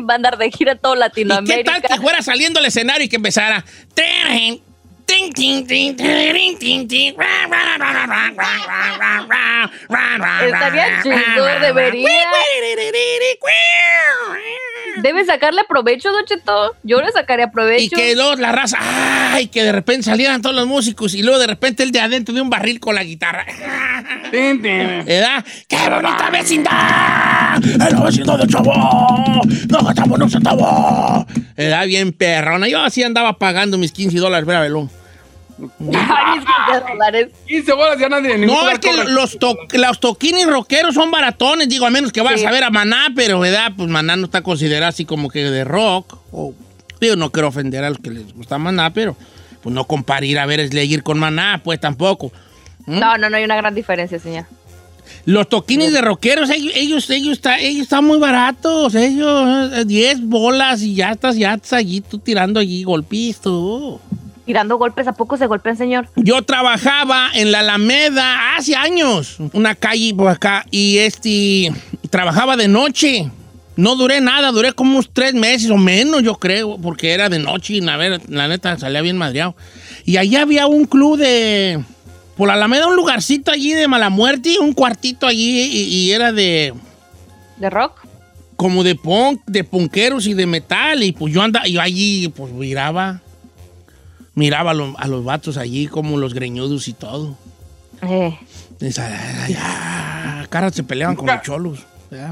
va 0.07 0.13
a 0.13 0.17
andar 0.17 0.37
de 0.37 0.51
gira 0.51 0.75
todo 0.75 0.95
Latinoamérica. 0.95 1.55
¿Y 1.55 1.65
qué 1.65 1.65
tal 1.65 1.81
que 1.81 2.03
fuera 2.03 2.21
saliendo 2.21 2.59
al 2.61 2.67
escenario 2.67 3.07
y 3.07 3.09
que 3.09 3.17
empezara? 3.17 3.65
Estaría 10.45 11.03
chido, 11.03 11.47
debería. 11.63 12.31
Debe 15.05 15.23
sacarle 15.27 15.65
provecho, 15.69 16.11
Don 16.13 16.25
Cheto. 16.25 16.75
Yo 16.83 17.03
le 17.03 17.13
sacaría 17.13 17.45
Y 17.45 17.51
provecho. 17.51 17.95
que 17.95 18.15
luego 18.15 18.37
la 18.37 18.53
raza, 18.53 18.79
ay, 18.81 19.49
que 19.49 19.63
de 19.63 19.71
repente 19.71 20.05
salieran 20.05 20.41
todos 20.41 20.57
los 20.57 20.67
músicos 20.67 21.13
y 21.15 21.23
luego 21.23 21.39
de 21.39 21.47
repente 21.47 21.83
el 21.83 21.93
de 21.93 22.01
adentro 22.01 22.35
de 22.35 22.41
un 22.41 22.49
barril 22.49 22.81
con 22.81 22.95
la 22.95 23.05
guitarra. 23.05 23.45
¿Verdad? 24.33 25.45
¡Qué 25.69 25.77
bonita 25.91 26.31
vecindad! 26.33 27.63
¡El 27.63 27.97
vecindad 28.03 28.39
del 28.39 28.49
chavo! 28.49 28.73
¡No 29.69 29.85
gastamos 29.85 30.19
un 30.19 30.31
centavo! 30.31 31.27
¿Verdad? 31.55 31.87
Bien 31.87 32.11
perrona. 32.15 32.67
Yo 32.67 32.81
así 32.81 33.03
andaba 33.03 33.39
pagando 33.39 33.77
mis 33.77 33.93
15 33.93 34.17
dólares, 34.17 34.47
ver 34.47 34.57
a 34.57 34.61
dólares. 36.89 37.29
15 37.47 37.73
bolas 37.73 37.99
ya 37.99 38.09
nadie. 38.09 38.39
No, 38.39 38.69
es 38.71 38.79
que 38.79 38.93
los, 38.93 39.39
to- 39.39 39.57
los 39.73 40.01
toquines 40.01 40.47
rockeros 40.47 40.95
son 40.95 41.11
baratones, 41.11 41.69
digo, 41.69 41.87
a 41.87 41.91
menos 41.91 42.13
que 42.13 42.21
vayas 42.21 42.41
Sí. 42.41 42.47
a 42.47 42.51
ver 42.51 42.65
a 42.65 42.71
Maná, 42.71 43.09
pero 43.15 43.41
¿verdad? 43.41 43.73
Pues 43.77 43.89
Maná 43.89 44.17
no 44.17 44.25
está 44.27 44.43
considerado 44.43 44.89
así 44.91 45.05
como 45.05 45.29
que 45.31 45.45
de 45.51 45.65
rock. 45.65 46.19
O, 46.33 46.55
digo, 47.01 47.17
no 47.17 47.31
quiero 47.31 47.49
ofender 47.49 47.85
a 47.85 47.91
los 47.91 47.99
que 47.99 48.11
les 48.11 48.33
gusta 48.35 48.59
Maná, 48.59 48.93
pero 48.93 49.17
pues 49.63 49.75
no 49.75 49.85
comparar 49.85 50.25
ir 50.25 50.39
a 50.39 50.47
ver 50.47 50.67
Slayer 50.69 51.03
con 51.03 51.19
Maná, 51.19 51.61
pues 51.63 51.81
tampoco. 51.81 52.33
¿Mm? 52.87 52.99
No, 52.99 53.17
no, 53.19 53.31
no 53.31 53.37
hay 53.37 53.45
una 53.45 53.57
gran 53.57 53.75
diferencia, 53.75 54.19
señor. 54.19 54.45
Los 55.27 55.49
toquines 55.49 55.93
de 55.93 56.01
rockeros, 56.03 56.51
ellos, 56.51 56.73
ellos, 56.75 57.09
ellos, 57.11 57.33
está- 57.35 57.59
ellos 57.59 57.83
están 57.83 58.05
muy 58.05 58.19
baratos. 58.19 58.95
Ellos, 58.95 59.73
eh, 59.73 59.85
10 59.87 60.23
bolas 60.27 60.83
y 60.83 60.95
ya 60.95 61.13
estás, 61.13 61.37
ya 61.37 61.55
estás 61.55 61.75
allí, 61.75 62.01
tú 62.03 62.19
tirando 62.19 62.61
allí 62.61 62.83
golpisto. 62.85 64.01
Tirando 64.47 64.77
golpes, 64.77 65.07
¿a 65.07 65.13
poco 65.13 65.37
se 65.37 65.47
golpean, 65.47 65.77
señor? 65.77 66.09
Yo 66.17 66.43
trabajaba 66.43 67.31
en 67.33 67.51
la 67.51 67.61
Alameda 67.61 68.57
hace 68.57 68.77
años, 68.77 69.39
una 69.53 69.75
calle 69.75 70.13
por 70.15 70.29
acá, 70.29 70.67
y 70.71 70.99
este, 70.99 71.73
trabajaba 72.11 72.57
de 72.57 72.69
noche. 72.69 73.31
No 73.77 73.97
duré 73.97 74.21
nada, 74.21 74.53
duré 74.53 74.73
como 74.73 74.93
unos 74.93 75.11
tres 75.13 75.35
meses 75.35 75.71
o 75.71 75.77
menos, 75.77 76.23
yo 76.23 76.37
creo, 76.37 76.79
porque 76.79 77.13
era 77.13 77.29
de 77.29 77.41
noche 77.41 77.75
y 77.75 77.89
a 77.89 77.97
ver, 77.97 78.21
la 78.29 78.47
neta 78.47 78.79
salía 78.79 79.01
bien 79.01 79.17
madreado. 79.17 79.57
Y 80.05 80.19
allá 80.19 80.43
había 80.43 80.67
un 80.67 80.85
club 80.85 81.19
de, 81.19 81.83
por 82.37 82.47
la 82.47 82.55
Alameda, 82.55 82.87
un 82.87 82.95
lugarcito 82.97 83.51
allí 83.51 83.73
de 83.73 83.89
mala 83.89 84.11
muerte, 84.11 84.59
un 84.61 84.75
cuartito 84.75 85.27
allí, 85.27 85.63
y, 85.63 85.83
y 85.85 86.13
era 86.13 86.31
de, 86.33 86.73
¿De 87.57 87.71
rock? 87.71 88.05
como 88.57 88.85
de 88.85 88.95
punk, 88.95 89.41
de 89.47 89.65
punqueros 89.65 90.27
y 90.27 90.35
de 90.35 90.47
metal. 90.47 91.03
Y 91.03 91.13
pues 91.13 91.33
yo 91.33 91.43
andaba, 91.43 91.67
yo 91.67 91.81
allí 91.81 92.29
pues 92.29 92.53
miraba, 92.53 93.21
miraba 94.35 94.73
a, 94.73 94.75
los- 94.75 94.95
a 94.99 95.07
los 95.09 95.25
vatos 95.25 95.57
allí 95.57 95.87
como 95.87 96.17
los 96.19 96.35
greñudos 96.35 96.89
y 96.89 96.93
todo. 96.93 97.37
Eh. 98.03 98.39
Esa- 98.81 99.45
ay, 99.45 99.57
caras 100.51 100.75
se 100.75 100.83
peleaban 100.83 101.17
con 101.17 101.27
los 101.27 101.43
cholos. 101.43 101.79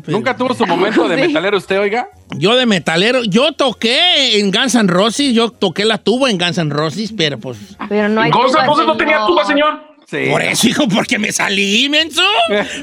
¿Nunca 0.07 0.37
tuvo 0.37 0.55
su 0.55 0.65
momento 0.65 1.09
de 1.09 1.17
metalero 1.27 1.57
usted, 1.59 1.81
oiga? 1.81 2.09
Yo 2.37 2.55
de 2.55 2.67
metalero, 2.67 3.25
yo 3.25 3.53
toqué 3.53 4.38
en 4.38 4.53
Guns 4.53 4.77
N' 4.77 4.87
Roses, 4.88 5.35
yo 5.35 5.51
toqué 5.51 5.85
la 5.85 5.99
tuba 5.99 6.31
en 6.31 6.38
Guns 6.38 6.59
N' 6.59 6.71
Roses, 6.73 7.12
pero 7.17 7.38
pues... 7.38 7.59
Pero 7.88 8.09
no 8.09 8.21
hay 8.21 8.31
Gonza, 8.31 8.59
tuba, 8.59 8.67
¿Gonza 8.67 8.85
no 8.85 8.97
tenía 8.97 9.27
tuba, 9.27 9.45
señor? 9.45 9.81
Sí. 10.07 10.27
Por 10.31 10.41
eso, 10.43 10.69
hijo, 10.69 10.87
porque 10.88 11.19
me 11.19 11.33
salí, 11.33 11.88
menso. 11.88 12.23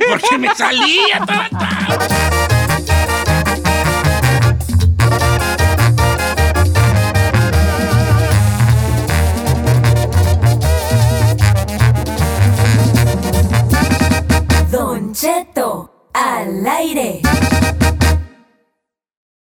Porque 0.10 0.38
me 0.40 0.54
salí. 0.56 0.98
Cheto 15.20 16.08
al 16.14 16.66
aire. 16.66 17.20